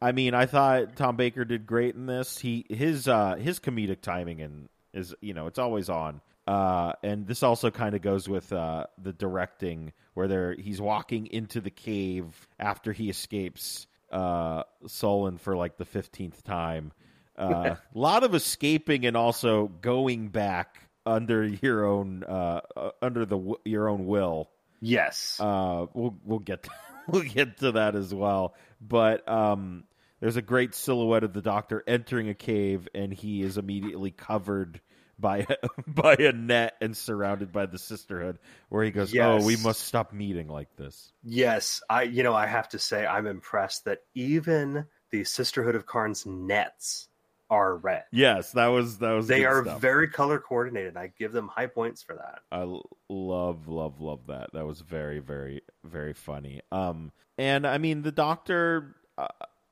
[0.00, 2.38] I mean, I thought Tom Baker did great in this.
[2.38, 6.20] He his uh, his comedic timing and is you know it's always on.
[6.46, 11.26] Uh, and this also kind of goes with uh, the directing where they're he's walking
[11.28, 16.92] into the cave after he escapes uh, Solon for like the fifteenth time.
[17.38, 23.24] Uh, a lot of escaping and also going back under your own uh, uh, under
[23.24, 24.50] the your own will.
[24.80, 25.38] Yes.
[25.40, 26.66] Uh, we'll we'll get
[27.08, 28.54] we'll get to that as well.
[28.86, 29.84] But um,
[30.20, 34.80] there's a great silhouette of the Doctor entering a cave, and he is immediately covered
[35.18, 35.46] by
[35.86, 38.38] by a net and surrounded by the Sisterhood.
[38.68, 41.80] Where he goes, "Oh, we must stop meeting like this." yes.
[41.88, 46.26] I you know I have to say I'm impressed that even the Sisterhood of Karn's
[46.26, 47.08] nets
[47.52, 48.04] are red.
[48.10, 49.28] Yes, that was that was.
[49.28, 49.80] They are stuff.
[49.80, 50.96] very color coordinated.
[50.96, 52.40] I give them high points for that.
[52.50, 52.64] i
[53.10, 54.50] love, love, love that.
[54.54, 56.62] That was very, very, very funny.
[56.72, 57.12] Um,
[57.42, 59.26] and I mean, the Doctor uh,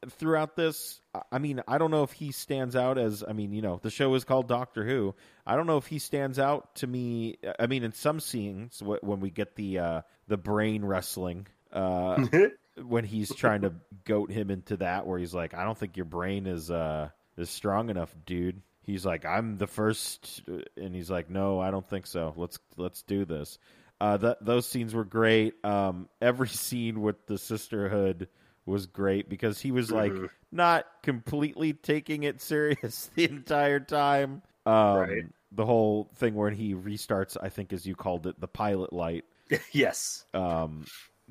[0.09, 1.01] throughout this,
[1.31, 3.23] I- mean, I don't know if he stands out as.
[3.27, 5.15] I mean, you know, the show is called Doctor Who.
[5.47, 7.37] I don't know if he stands out to me.
[7.59, 11.47] I mean, in some scenes when we get the uh, the brain wrestling.
[11.73, 12.27] Uh,
[12.83, 13.73] when he's trying to
[14.05, 17.51] goat him into that where he's like i don't think your brain is uh is
[17.51, 20.43] strong enough dude he's like i'm the first
[20.77, 23.59] and he's like no i don't think so let's let's do this
[24.01, 28.29] uh that those scenes were great um every scene with the sisterhood
[28.67, 30.29] was great because he was like Mhm.
[30.53, 35.25] not completely taking it serious the entire time um Right.
[35.53, 39.25] the whole thing where he restarts i think as you called it the pilot light
[39.73, 40.25] yes.
[40.33, 40.87] um,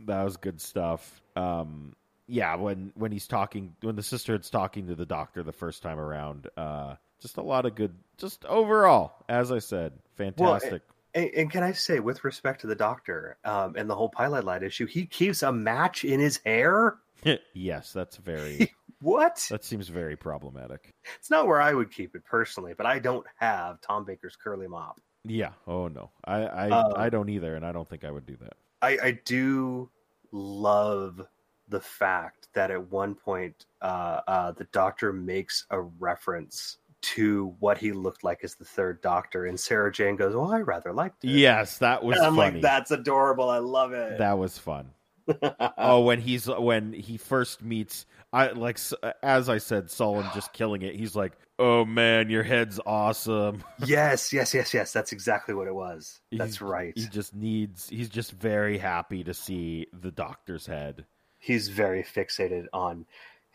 [0.06, 1.22] that was good stuff.
[1.36, 1.96] Um,
[2.28, 6.00] yeah, when when he's talking, when the sisterhood's talking to the doctor the first time
[6.00, 7.96] around, uh, just a lot of good.
[8.18, 10.82] Just overall, as I said, fantastic.
[11.14, 14.46] And, and can I say, with respect to the doctor um, and the whole pilot
[14.46, 16.98] light issue, he keeps a match in his hair.
[17.54, 18.72] yes, that's very.
[19.02, 19.48] What?
[19.50, 20.94] that seems very problematic.
[21.16, 24.68] It's not where I would keep it personally, but I don't have Tom Baker's curly
[24.68, 25.00] mop.
[25.24, 25.52] Yeah.
[25.68, 28.36] Oh no, I I, Um, I don't either, and I don't think I would do
[28.42, 28.58] that.
[28.82, 29.90] I, I do
[30.34, 31.26] love
[31.70, 37.78] the fact that at one point uh, uh, the doctor makes a reference to what
[37.78, 41.24] he looked like as the third doctor, and Sarah Jane goes, "Well, I rather liked
[41.24, 42.54] it." Yes, that was And I'm funny.
[42.56, 43.50] like, "That's adorable.
[43.50, 44.92] I love it." that was fun.
[45.78, 48.80] oh, when he's when he first meets, I like
[49.24, 50.96] as I said, Solon just killing it.
[50.96, 54.92] He's like, "Oh man, your head's awesome." yes, yes, yes, yes.
[54.92, 56.20] That's exactly what it was.
[56.32, 56.94] That's right.
[56.96, 57.88] He just needs.
[57.90, 61.06] He's just very happy to see the doctor's head.
[61.38, 63.06] He's very fixated on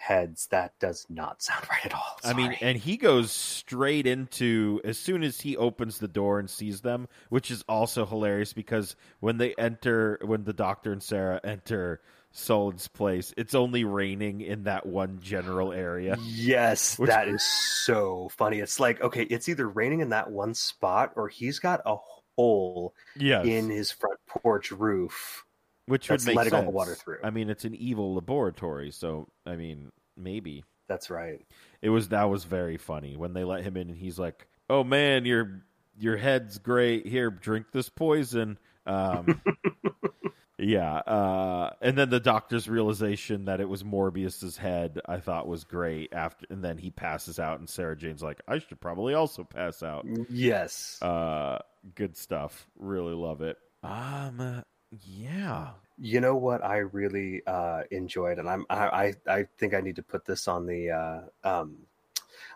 [0.04, 0.46] heads.
[0.50, 2.18] That does not sound right at all.
[2.22, 6.48] I mean, and he goes straight into as soon as he opens the door and
[6.48, 11.40] sees them, which is also hilarious because when they enter, when the doctor and Sarah
[11.42, 12.00] enter
[12.32, 16.16] Solon's place, it's only raining in that one general area.
[16.22, 18.58] Yes, Which- that is so funny.
[18.58, 21.96] It's like, okay, it's either raining in that one spot or he's got a
[22.36, 25.44] hole Yes, in his front porch roof.
[25.86, 27.18] Which would make letting all the water through.
[27.22, 31.44] I mean, it's an evil laboratory, so I mean, maybe That's right.
[31.82, 34.84] it was that was very funny when they let him in and he's like, "Oh
[34.84, 35.62] man, your
[35.98, 37.06] your head's great.
[37.06, 39.42] Here, drink this poison." Um,
[40.58, 45.64] yeah, uh, and then the doctor's realization that it was Morbius's head, I thought was
[45.64, 46.12] great.
[46.12, 49.82] After and then he passes out, and Sarah Jane's like, "I should probably also pass
[49.82, 51.00] out." Yes.
[51.02, 51.58] Uh,
[51.94, 52.66] good stuff.
[52.78, 53.58] Really love it.
[53.82, 54.64] Um,
[55.02, 55.70] yeah.
[55.98, 59.96] You know what I really uh, enjoyed, and I'm I, I I think I need
[59.96, 61.76] to put this on the uh, um,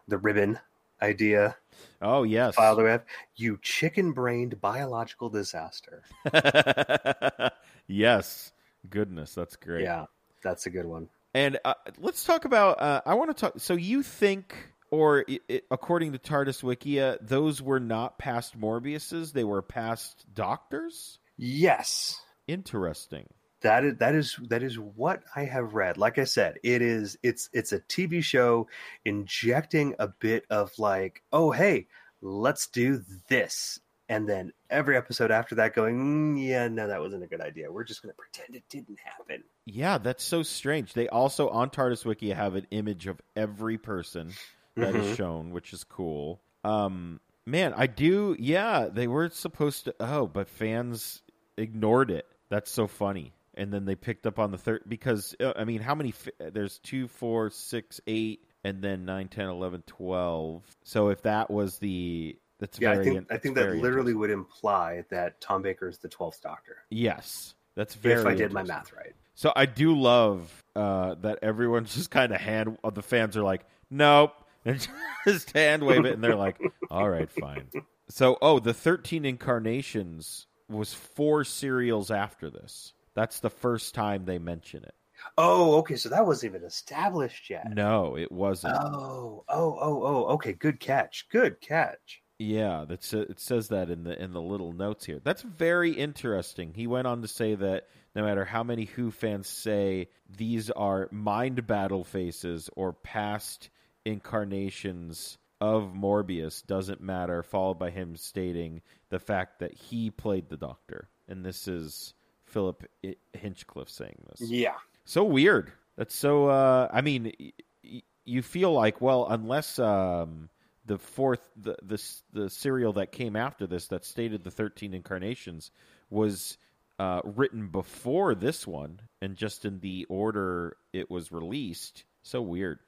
[0.09, 0.59] the ribbon
[1.01, 1.57] idea
[2.01, 2.55] Oh yes.
[2.55, 3.05] file that we have.
[3.37, 6.03] You chicken brained biological disaster.
[7.87, 8.53] yes.
[8.89, 9.83] Goodness, that's great.
[9.83, 10.07] Yeah,
[10.43, 11.09] that's a good one.
[11.35, 12.81] And uh, let's talk about.
[12.81, 13.55] Uh, I want to talk.
[13.59, 14.55] So you think,
[14.91, 20.25] or i i according to TARDIS Wikia, those were not past Morbiuses; they were past
[20.33, 21.19] Doctors.
[21.37, 22.21] Yes.
[22.49, 23.27] Interesting.
[23.61, 25.97] That is that is that is what I have read.
[25.99, 28.69] Like I said, it is it's it's a TV show
[29.05, 31.87] injecting a bit of like, oh hey,
[32.23, 35.97] let's do this, and then every episode after that going,
[36.37, 37.71] mm, yeah, no, that wasn't a good idea.
[37.71, 39.43] We're just going to pretend it didn't happen.
[39.67, 40.93] Yeah, that's so strange.
[40.93, 44.33] They also on TARDIS Wiki have an image of every person
[44.77, 45.17] that is Mhm.
[45.17, 46.41] shown, which is cool.
[46.63, 48.37] Um, man, I do.
[48.39, 49.95] Yeah, they were supposed to.
[49.99, 51.23] Oh, but fans
[51.57, 52.27] ignored it.
[52.49, 53.33] That's so funny.
[53.55, 56.13] And then they picked up on the third because uh, I mean, how many?
[56.13, 60.63] fi- There's two, four, six, eight, and then nine, ten, eleven, twelve.
[60.85, 63.01] So if that was the that's Yeah, very.
[63.07, 66.77] I think I think that literally would imply that Tom Baker is the twelfth Doctor.
[66.91, 67.55] yes.
[67.75, 68.21] That's very.
[68.21, 69.15] if I did my math right.
[69.37, 72.77] So I do love uh, that everyone's just kind of hand.
[72.83, 74.35] uh, The fans are like, "Nope,"
[74.65, 74.87] and
[75.25, 77.69] just hand wave it, and they're like, "All right, fine."
[78.11, 82.93] So, oh, the thirteen incarnations was four serials after this.
[83.15, 84.95] That's the first time they mention it.
[85.37, 85.97] Oh, okay.
[85.97, 87.73] So that wasn't even established yet.
[87.75, 88.77] No, it wasn't.
[88.77, 90.25] Oh, oh, oh, oh.
[90.35, 91.29] Okay, good catch.
[91.31, 92.23] Good catch.
[92.39, 95.21] Yeah, that's uh, it says that in the in the little notes here.
[95.25, 96.73] That's very interesting.
[96.73, 101.09] He went on to say that no matter how many Who fans say these are
[101.11, 103.71] mind battle faces or past
[104.05, 108.81] incarnations of Morbius doesn't matter, followed by him stating
[109.11, 111.09] the fact that he played the Doctor.
[111.29, 112.15] And this is
[112.47, 112.85] Philip
[113.33, 114.77] Hinchcliffe saying this Yeah.
[115.05, 117.53] so weird that's so uh i mean y-
[117.85, 120.49] y- you feel like well unless um
[120.87, 122.03] the fourth the the
[122.33, 125.71] the serial that came after this that stated the 13 incarnations
[126.09, 126.57] was
[126.99, 132.79] uh written before this one and just in the order it was released so weird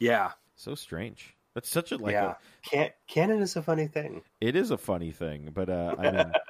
[0.00, 0.32] Yeah.
[0.56, 2.32] so strange that's such a like yeah.
[2.32, 4.22] a, Can- canon is a funny thing.
[4.40, 6.32] it is a funny thing but uh i mean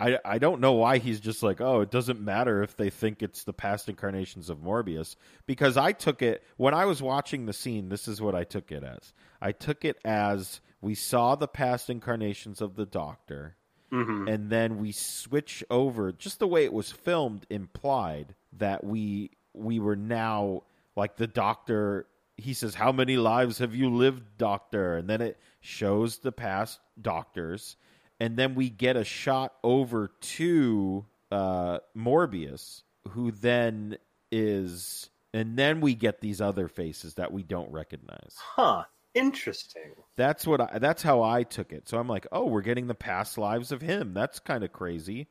[0.00, 3.22] I, I don't know why he's just like, oh, it doesn't matter if they think
[3.22, 5.14] it's the past incarnations of Morbius.
[5.46, 8.72] Because I took it, when I was watching the scene, this is what I took
[8.72, 9.12] it as.
[9.40, 13.54] I took it as we saw the past incarnations of the Doctor,
[13.92, 19.30] hmm and then we switch over, just the way it was filmed implied that we
[19.54, 20.62] we were now
[20.96, 22.06] like the Doctor.
[22.36, 24.96] He says, How many lives have you lived, Doctor?
[24.96, 27.76] And then it shows the past Doctors
[28.22, 33.98] and then we get a shot over to uh, Morbius, who then
[34.30, 38.36] is, and then we get these other faces that we don't recognize.
[38.38, 38.84] Huh.
[39.14, 39.96] Interesting.
[40.14, 41.88] That's what I, that's how I took it.
[41.88, 44.14] So I'm like, oh, we're getting the past lives of him.
[44.14, 45.26] That's kind of crazy.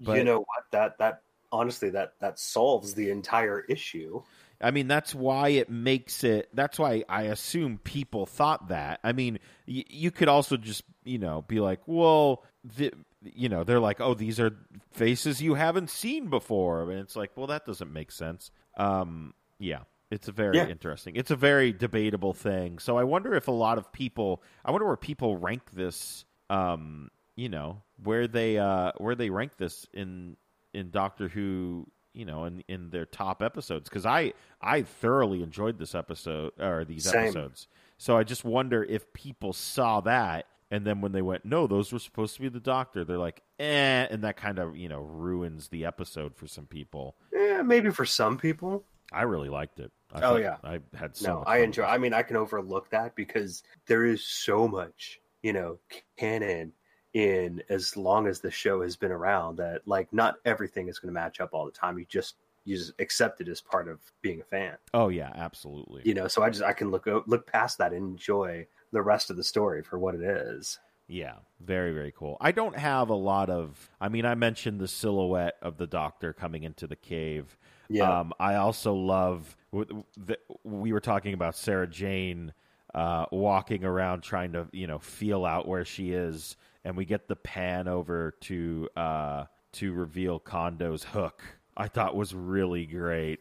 [0.00, 0.64] But- you know what?
[0.72, 1.22] That that
[1.52, 4.20] honestly that that solves the entire issue.
[4.60, 6.48] I mean, that's why it makes it.
[6.54, 9.00] That's why I assume people thought that.
[9.04, 9.38] I mean,
[9.68, 12.92] y- you could also just, you know, be like, well, the,
[13.22, 14.52] you know, they're like, oh, these are
[14.92, 18.50] faces you haven't seen before, and it's like, well, that doesn't make sense.
[18.76, 19.80] Um, yeah,
[20.10, 20.68] it's a very Yeah.
[20.68, 21.16] interesting.
[21.16, 22.78] It's a very debatable thing.
[22.78, 26.24] So I wonder if a lot of people, I wonder where people rank this.
[26.48, 30.36] Um, you know, where they uh where they rank this in
[30.72, 31.86] in Doctor Who
[32.16, 36.84] you know in in their top episodes because I I thoroughly enjoyed this episode or
[36.84, 37.24] these Same.
[37.24, 37.68] episodes.
[37.98, 41.92] So I just wonder if people saw that and then when they went no those
[41.92, 45.00] were supposed to be the Doctor they're like eh and that kind of you know
[45.00, 47.16] ruins the episode for some people.
[47.32, 48.84] Yeah, maybe for some people.
[49.12, 49.92] I really liked it.
[50.12, 50.56] I Oh, yeah.
[50.64, 51.84] I had so no, I enjoy.
[51.84, 55.78] I mean, I can overlook that because there is so much, you know,
[56.16, 56.72] canon
[57.16, 61.08] in as long as the show has been around that like not everything is going
[61.08, 61.98] to match up all the time.
[61.98, 62.34] You just
[62.66, 66.02] you just accept it as part of being a fan, Oh yeah, absolutely.
[66.04, 66.28] you know.
[66.28, 69.44] So I just I can look look past that and enjoy the rest of the
[69.44, 70.78] story for what it is.
[71.08, 72.36] Yeah, very very cool.
[72.40, 73.90] I don't have a lot of.
[74.00, 77.56] I mean, I mentioned the silhouette of the Doctor coming into the cave.
[77.88, 79.56] Yeah, Um, I also love.
[79.72, 82.52] the- We were talking about Sarah Jane
[82.94, 86.56] uh, walking around trying to you know feel out where she is,
[86.86, 91.42] and we get the pan over to uh, to reveal Kondo's hook.
[91.76, 93.40] I thought was really great.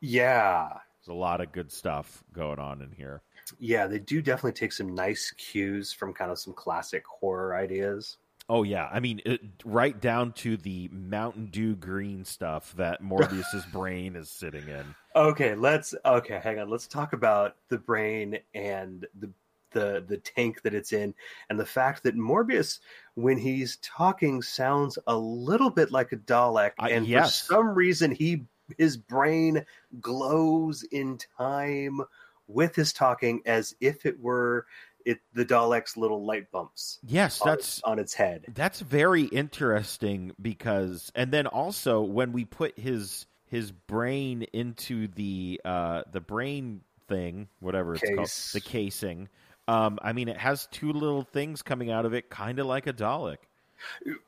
[0.00, 0.68] Yeah,
[1.00, 3.22] There's a lot of good stuff going on in here.
[3.58, 8.16] yeah, they do definitely take some nice cues from kind of some classic horror ideas.
[8.48, 13.66] Oh yeah, I mean, it, right down to the Mountain Dew green stuff that Morbius's
[13.72, 14.94] brain is sitting in.
[15.16, 16.70] Okay, let's okay, hang on.
[16.70, 19.30] Let's talk about the brain and the
[19.72, 21.14] the the tank that it's in
[21.48, 22.80] and the fact that Morbius
[23.14, 27.40] when he's talking sounds a little bit like a Dalek Uh, and yes.
[27.40, 28.44] for some reason he
[28.78, 29.64] his brain
[30.00, 32.00] glows in time
[32.46, 34.66] with his talking as if it were
[35.04, 38.44] it the Dalek's little light bumps Yes, on, that's on its head.
[38.54, 45.60] That's very interesting because, and then also when we put his his brain into the
[45.64, 49.28] uh, the brain thing, whatever it's called, the casing.
[49.70, 52.88] Um, I mean, it has two little things coming out of it, kind of like
[52.88, 53.36] a Dalek.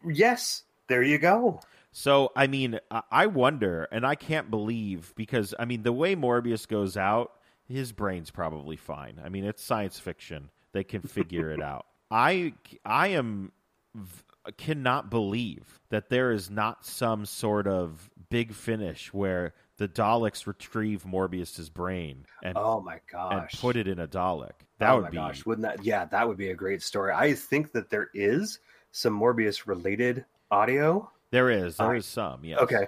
[0.09, 1.61] Yes, there you go.
[1.91, 2.79] So, I mean,
[3.11, 7.33] I- wonder, and I can't believe because, I mean, the way Morbius goes out,
[7.67, 9.21] his brain's probably fine.
[9.23, 11.87] I mean, it's science fiction; they can figure it out.
[12.11, 13.51] I, I am
[13.95, 14.23] v-
[14.57, 21.05] cannot believe that there is not some sort of big finish where the Daleks retrieve
[21.05, 24.53] Morbius's brain and Oh my gosh, and put it in a Dalek.
[24.83, 25.85] That oh would my be gosh, wouldn't that?
[25.85, 27.13] Yeah, that would be a great story.
[27.13, 28.59] I think that there is
[28.91, 31.11] some Morbius related audio.
[31.31, 32.59] there is there I- is some Yeah.
[32.59, 32.87] Okay,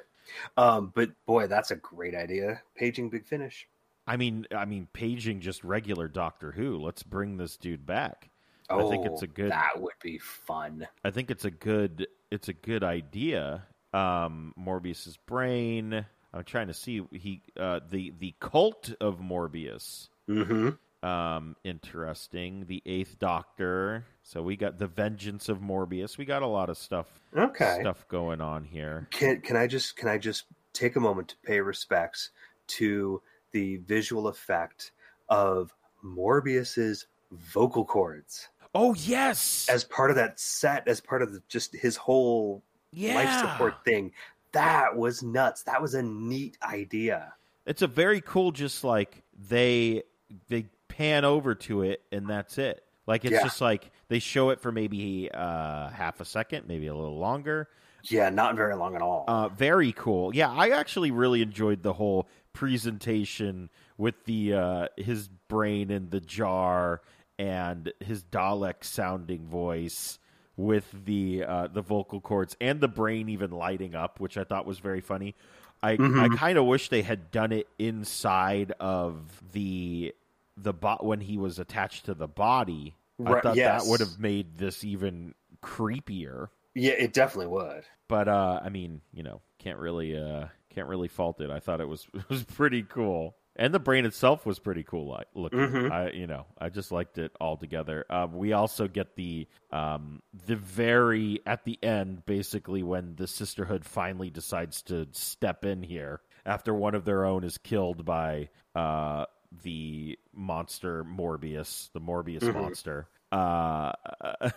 [0.57, 2.61] um, but boy, that's a great idea.
[2.77, 3.67] Paging Big Finish.
[4.07, 6.77] I mean, I mean, paging just regular Doctor Who.
[6.79, 8.29] Let's bring this dude back.
[8.69, 9.51] Oh, I think it's a good.
[9.51, 10.87] That would be fun.
[11.05, 12.07] I think it's a good.
[12.31, 13.63] It's a good idea.
[13.95, 16.05] Um, Morbius's brain.
[16.35, 20.09] I'm trying to see he uh, the the cult of Morbius.
[20.27, 20.71] hmm
[21.05, 22.65] Um, interesting.
[22.67, 24.07] The Eighth Doctor.
[24.23, 26.17] So we got the Vengeance of Morbius.
[26.17, 27.79] We got a lot of stuff Okay.
[27.81, 29.07] stuff going on here.
[29.11, 32.31] Can can I just can I just take a moment to pay respects
[32.69, 33.21] to
[33.53, 34.93] the visual effect
[35.29, 41.41] of Morbius's vocal cords Oh yes, as part of that set, as part of the,
[41.49, 43.15] just his whole yeah.
[43.15, 44.11] life support thing.
[44.53, 45.63] That was nuts.
[45.65, 47.35] That was a neat idea.
[47.67, 48.51] It's a very cool.
[48.53, 50.03] Just like they
[50.49, 50.67] they
[50.97, 52.85] pan over to it and that's it.
[53.07, 53.43] Like it's Yeah.
[53.43, 57.69] just like they show it for maybe uh, half a second, maybe a little longer.
[58.05, 59.25] Yeah, not very long at all.
[59.27, 60.35] Uh, very cool.
[60.35, 66.21] Yeah, I actually really enjoyed the whole presentation with the uh, his brain in the
[66.21, 67.01] jar
[67.39, 70.19] and his Dalek sounding voice
[70.57, 74.67] with the uh, the vocal cords and the brain even lighting up, which I thought
[74.67, 75.35] was very funny.
[75.83, 80.15] I I kind of wish they had done it inside of the
[80.57, 82.97] the bot when he was attached to the body.
[83.25, 83.85] I thought yes.
[83.85, 87.85] that would have made this even creepier yeah, it definitely would.
[88.09, 91.81] but uh i mean you know can't really uh can't really fault it i thought
[91.81, 95.61] it was it was pretty cool and the brain itself was pretty cool like looking
[95.61, 95.91] Mhm.
[95.93, 100.21] i you know i just liked it all together um, we also get the um
[100.47, 106.21] the very at the end basically when the sisterhood finally decides to step in here
[106.45, 109.25] after one of their own is killed by uh
[109.63, 112.55] the monster morbius the morbius Mhm.
[112.55, 113.93] monster uh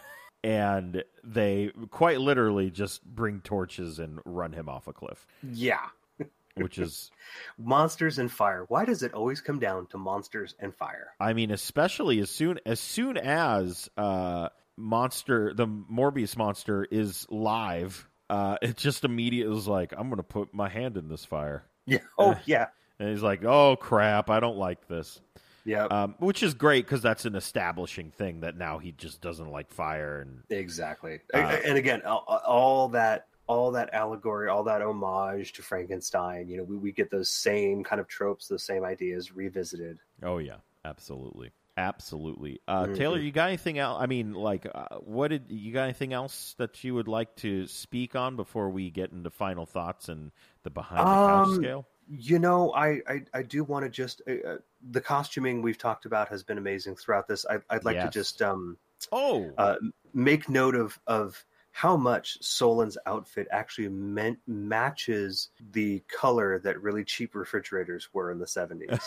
[0.43, 5.81] and they quite literally just bring torches and run him off a cliff, Yeah.
[6.55, 7.11] which is,
[7.57, 8.65] Monsters and fire.
[8.67, 11.09] Why does it always come down to monsters and fire?
[11.19, 18.07] I mean, especially as soon as soon as uh, monster the Morbius monster is live,
[18.29, 21.99] uh, it just immediately was like, I'm gonna put my hand in this fire, Yeah.
[22.17, 22.67] Oh, yeah.
[22.99, 25.19] And he's like, Oh crap, I don't like this.
[25.65, 25.85] Yeah.
[25.85, 29.69] Um, which is great because that's an establishing thing that now he just doesn't like
[29.69, 31.19] fire and Exactly.
[31.33, 36.57] Uh, and again, all, all that all that allegory, all that homage to Frankenstein, you
[36.57, 39.99] know, we, we get those same kind of tropes, those same ideas revisited.
[40.23, 42.59] Oh yeah, absolutely, absolutely.
[42.67, 42.95] Uh, Mhm.
[42.97, 44.01] Taylor, you got anything else?
[44.01, 47.67] I mean, like, uh, what did you got anything else that you would like to
[47.67, 50.31] speak on before we get into final thoughts and
[50.63, 51.87] the behind the couch Um, scale?
[52.09, 54.57] You know, I I, I do want to just uh, uh,
[54.91, 57.45] the costuming we've talked about has been amazing throughout this.
[57.49, 58.13] I, I'd like Yes.
[58.13, 58.77] to just um
[59.11, 59.75] Oh, uh,
[60.13, 67.03] make note of of how much Solon's outfit actually meant matches the color that really
[67.03, 68.97] cheap refrigerators were in the seventies.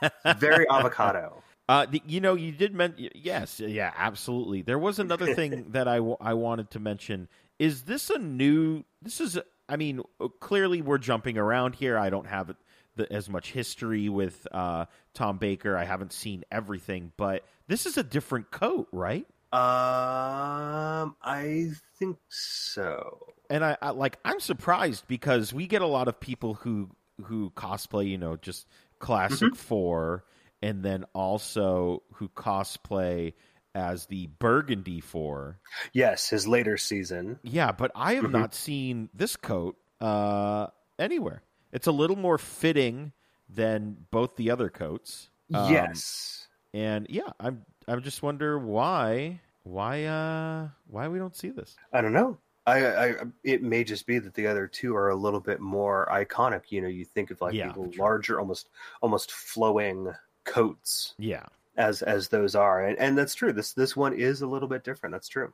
[0.38, 1.42] Very avocado.
[1.68, 4.62] Uh, the, you know, you did mention yes, yeah, absolutely.
[4.62, 7.28] There was another thing that I, w- I wanted to mention.
[7.58, 8.84] Is this a new?
[9.00, 9.38] This is,
[9.68, 11.98] I mean, uh, clearly we're jumping around here.
[11.98, 12.54] I don't have
[12.96, 15.76] the, as much history with uh, Tom Baker.
[15.76, 19.26] I haven't seen everything, but this is a different coat, right?
[19.52, 23.34] Um, I think so.
[23.50, 26.90] And I, I like I'm surprised because we get a lot of people who
[27.24, 28.66] who cosplay, you know, just
[28.98, 29.56] classic Mm-hmm.
[29.56, 30.24] four,
[30.62, 33.34] and then also who cosplay
[33.74, 35.58] as the Burgundy four.
[35.92, 37.38] Yes, his later season.
[37.42, 38.30] Yeah, but I have Mhm.
[38.32, 40.68] not seen this coat uh,
[40.98, 41.42] anywhere.
[41.72, 43.12] It's a little more fitting
[43.48, 45.28] than both the other coats.
[45.52, 46.46] Um, yes.
[46.72, 51.76] and yeah, I'm I'm just wonder why why uh why we don't see this.
[51.92, 52.38] I don't know.
[52.66, 56.08] I, I it may just be that the other two are a little bit more
[56.10, 56.62] iconic.
[56.70, 58.68] You know, you think of like Yeah, the larger, almost
[59.02, 60.12] almost flowing
[60.44, 61.44] coats Yeah,
[61.76, 63.52] as as those are, and, and that's true.
[63.52, 65.12] This this one is a little bit different.
[65.14, 65.52] That's true.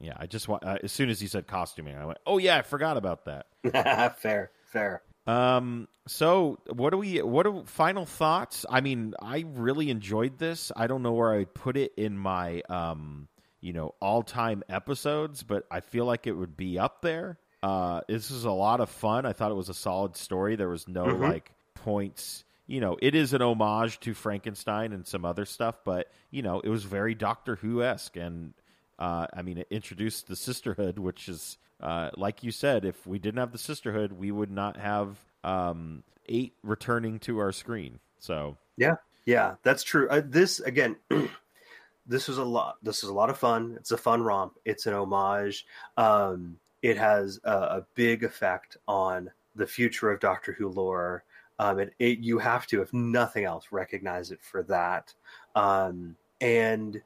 [0.00, 0.14] yeah.
[0.16, 2.62] I just want uh, as soon as he said costuming, I went, oh yeah, I
[2.62, 4.18] forgot about that.
[4.18, 5.02] fair, fair.
[5.26, 5.88] Um.
[6.08, 7.20] So, what do we?
[7.20, 8.64] What are final thoughts?
[8.70, 10.70] I mean, I really enjoyed this.
[10.76, 13.26] I don't know where I'd put it in my, um,
[13.60, 17.38] you know, all-time episodes, but I feel like it would be up there.
[17.60, 19.26] Uh, this is a lot of fun.
[19.26, 20.54] I thought it was a solid story.
[20.54, 21.20] There was no Mhm.
[21.28, 22.44] like points.
[22.66, 26.60] You know, it is an homage to Frankenstein and some other stuff, but you know,
[26.60, 28.54] it was very Doctor Who esque, and
[28.98, 33.18] uh, I mean, it introduced the sisterhood, which is, uh, like you said, if we
[33.18, 38.00] didn't have the sisterhood, we would not have um, eight returning to our screen.
[38.18, 38.96] So Yeah,
[39.26, 40.08] yeah, that's true.
[40.08, 40.96] Uh, this again,
[42.06, 42.76] this was a lot.
[42.82, 43.74] This is a lot of fun.
[43.78, 44.54] It's a fun romp.
[44.64, 45.66] It's an homage.
[45.96, 51.24] Um, it has a, a big effect on the future of Doctor Who lore.
[51.58, 55.14] Um, it, it you have to, if nothing else, recognize it for that.
[55.54, 57.02] Um, and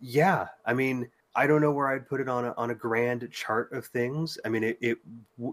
[0.00, 3.28] yeah, I mean, I don't know where I'd put it on a, on a grand
[3.32, 4.38] chart of things.
[4.44, 4.98] I mean, it, it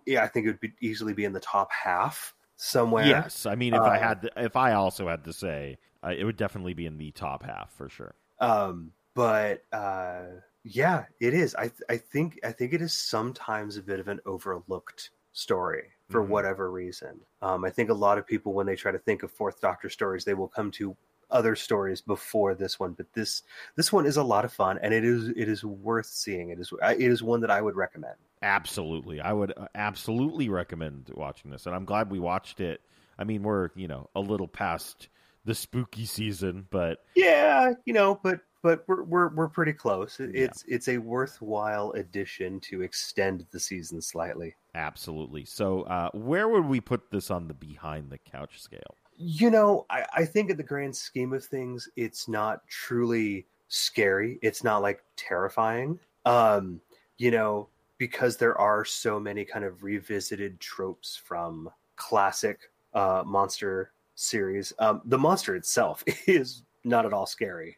[0.05, 3.25] yeah, I think it would be, easily be in the top half somewhere.
[3.25, 6.13] yes, I mean, if I Uh, had, to, if I also had to say, uh,
[6.17, 8.15] it would definitely be in the top half for sure.
[8.39, 10.25] um but uh
[10.63, 14.19] yeah it is i i think i think it is sometimes a bit of an
[14.25, 16.29] overlooked story for Mhm.
[16.29, 19.31] whatever reason um i think a lot of people when they try to think of
[19.31, 20.95] fourth doctor stories they will come to
[21.29, 23.43] other stories before this one but this
[23.75, 26.59] this one is a lot of fun and it is it is worth seeing It
[26.59, 31.49] is it is one that i would recommend Absolutely, I would uh, absolutely recommend watching
[31.49, 32.81] this, and I'm glad we watched it.
[33.17, 35.09] I mean, we're you know a little past
[35.43, 40.33] the spooky season, but yeah you know but but we're we're, we're pretty close It-
[40.35, 40.43] Yeah.
[40.45, 45.43] it's it's a worthwhile addition to extend the season slightly absolutely.
[45.45, 48.95] So, uh, where would we put this on the behind the couch scale?
[49.17, 54.37] You know, I, I think in the grand scheme of things, it's not truly scary.
[54.43, 55.99] It's not like terrifying.
[56.25, 56.79] Um,
[57.17, 63.93] you know, because there are so many kind of revisited tropes from classic uh, monster
[64.13, 64.71] series.
[64.77, 67.77] Um, the monster itself is not at all scary.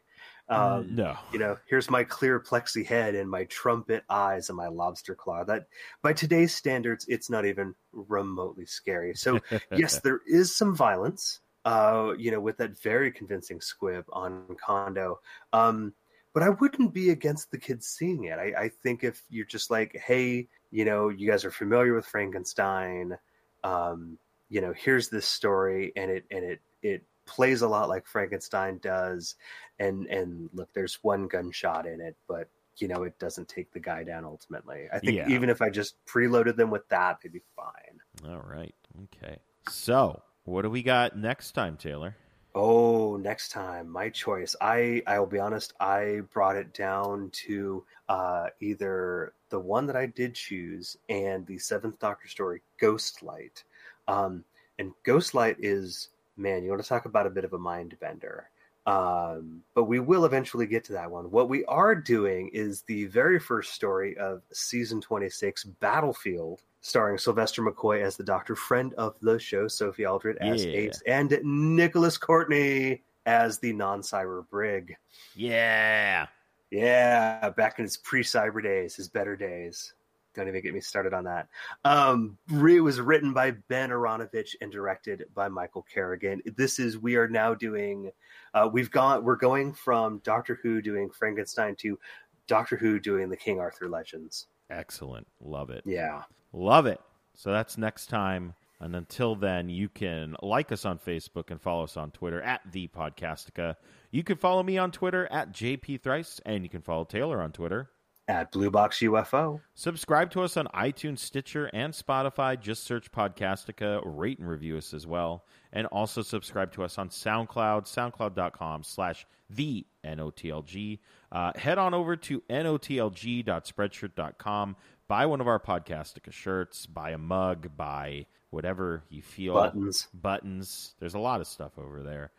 [0.50, 4.68] Um, no, you know, here's my clear plexi head and my trumpet eyes and my
[4.68, 5.44] lobster claw.
[5.44, 5.68] That
[6.02, 9.16] by today's standards, it's not even remotely scary.
[9.16, 9.40] So
[9.72, 11.40] yes, there is some violence.
[11.66, 15.20] Uh, you know, with that very convincing squib on Condo.
[15.52, 15.94] Um,
[16.34, 18.40] but I wouldn't be against the kids seeing it.
[18.40, 22.06] I, I think if you're just like, hey, you know, you guys are familiar with
[22.06, 23.18] Frankenstein.
[23.64, 28.08] Um, you know, here's this story, and it and it it plays a lot like
[28.08, 29.36] Frankenstein does.
[29.78, 33.80] And and look, there's one gunshot in it, but you know, it doesn't take the
[33.80, 34.88] guy down ultimately.
[34.92, 35.30] I think Yeah.
[35.30, 38.32] even if I just preloaded them with that, they'd be fine.
[38.32, 38.74] All right.
[39.04, 39.38] Okay.
[39.70, 42.16] So, what do we got next time, Taylor?
[42.56, 44.56] Oh, next time, my choice.
[44.60, 45.74] I I will be honest.
[45.80, 51.60] I brought it down to uh, either the one that I did choose and the
[51.60, 53.64] Seventh Doctor story, Ghostlight.
[54.08, 54.44] Um,
[54.80, 56.10] and Ghostlight is
[56.40, 58.50] man, you want to talk about a bit of a mind bender.
[58.86, 61.30] Um, but we will eventually get to that one.
[61.30, 67.62] What we are doing is the very first story of season 26, Battlefield, starring Sylvester
[67.62, 70.72] McCoy as the Doctor, friend of the show, Sophie Aldred as Yeah.
[70.72, 74.96] Ace, and Nicholas Courtney as the non-cyber Brig.
[75.36, 76.28] Yeah.
[76.72, 79.94] Yeah, back in his pre-cyber days, his better days.
[80.36, 81.48] Don't even get me started on that.
[81.84, 86.42] Um, it was written by Ben Aaronovitch and directed by Michael Kerrigan.
[86.56, 88.12] This is we are now doing.
[88.54, 89.24] Uh, we've gone.
[89.24, 92.00] We're going from Doctor Who doing Frankenstein to
[92.48, 94.48] Doctor Who doing the King Arthur Legends.
[94.70, 95.28] Excellent.
[95.42, 95.84] Love it.
[95.86, 96.24] Yeah.
[96.54, 97.00] Love it.
[97.36, 98.54] So that's next time.
[98.82, 102.62] And until then, you can like us on Facebook and follow us on Twitter at
[102.72, 103.76] the Podcastica.
[104.10, 107.52] You can follow me on Twitter at JP Thrice, and you can follow Taylor on
[107.52, 107.90] Twitter.
[108.30, 109.60] At Blue Box UFO.
[109.74, 112.58] Subscribe to us on iTunes, Stitcher, and Spotify.
[112.60, 115.46] Just search Podcastica, rate and review us as well.
[115.74, 121.00] And also subscribe to us on SoundCloud, soundcloud.com slash the NOTLG.
[121.32, 124.76] Uh, head on over to notlg.spreadshirt.com.
[125.08, 129.56] Buy one of our Podcastica shirts, buy a mug, buy whatever you feel.
[129.56, 130.08] Buttons.
[130.14, 130.94] Buttons.
[131.00, 132.32] There's a lot of stuff over there.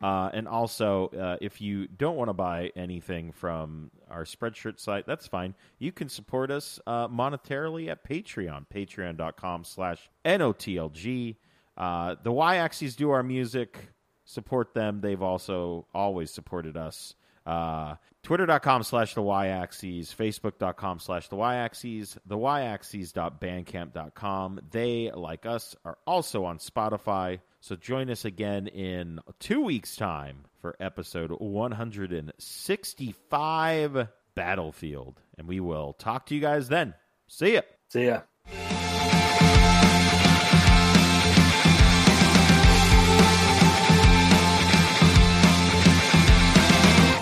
[0.00, 5.06] Uh, and also, uh, if you don't want to buy anything from our Spreadshirt site,
[5.06, 5.54] that's fine.
[5.78, 11.36] You can support us uh, monetarily at Patreon, patreon.com slash N-O-T-L-G.
[11.76, 13.88] Uh, the Y-Axis do our music.
[14.24, 15.00] Support them.
[15.00, 17.16] They've also always supported us.
[17.44, 24.60] Uh, Twitter.com slash the Y-Axis, Facebook.com slash the Y-Axis, the Y-Axis.bandcamp.com.
[24.70, 27.40] They, like us, are also on Spotify.
[27.60, 35.20] So join us again in two weeks' time for episode 165 Battlefield.
[35.36, 36.94] And we will talk to you guys then.
[37.26, 37.62] See ya.
[37.88, 38.20] See ya.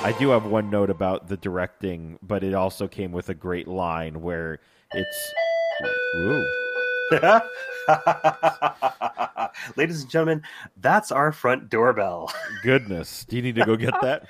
[0.05, 3.67] I do have one note about the directing, but it also came with a great
[3.67, 4.61] line where
[4.93, 5.33] it's.
[6.17, 6.47] Ooh.
[9.77, 10.43] Ladies and gentlemen,
[10.81, 12.33] that's our front doorbell.
[12.63, 13.25] Goodness.
[13.25, 14.25] Do you need to go get that?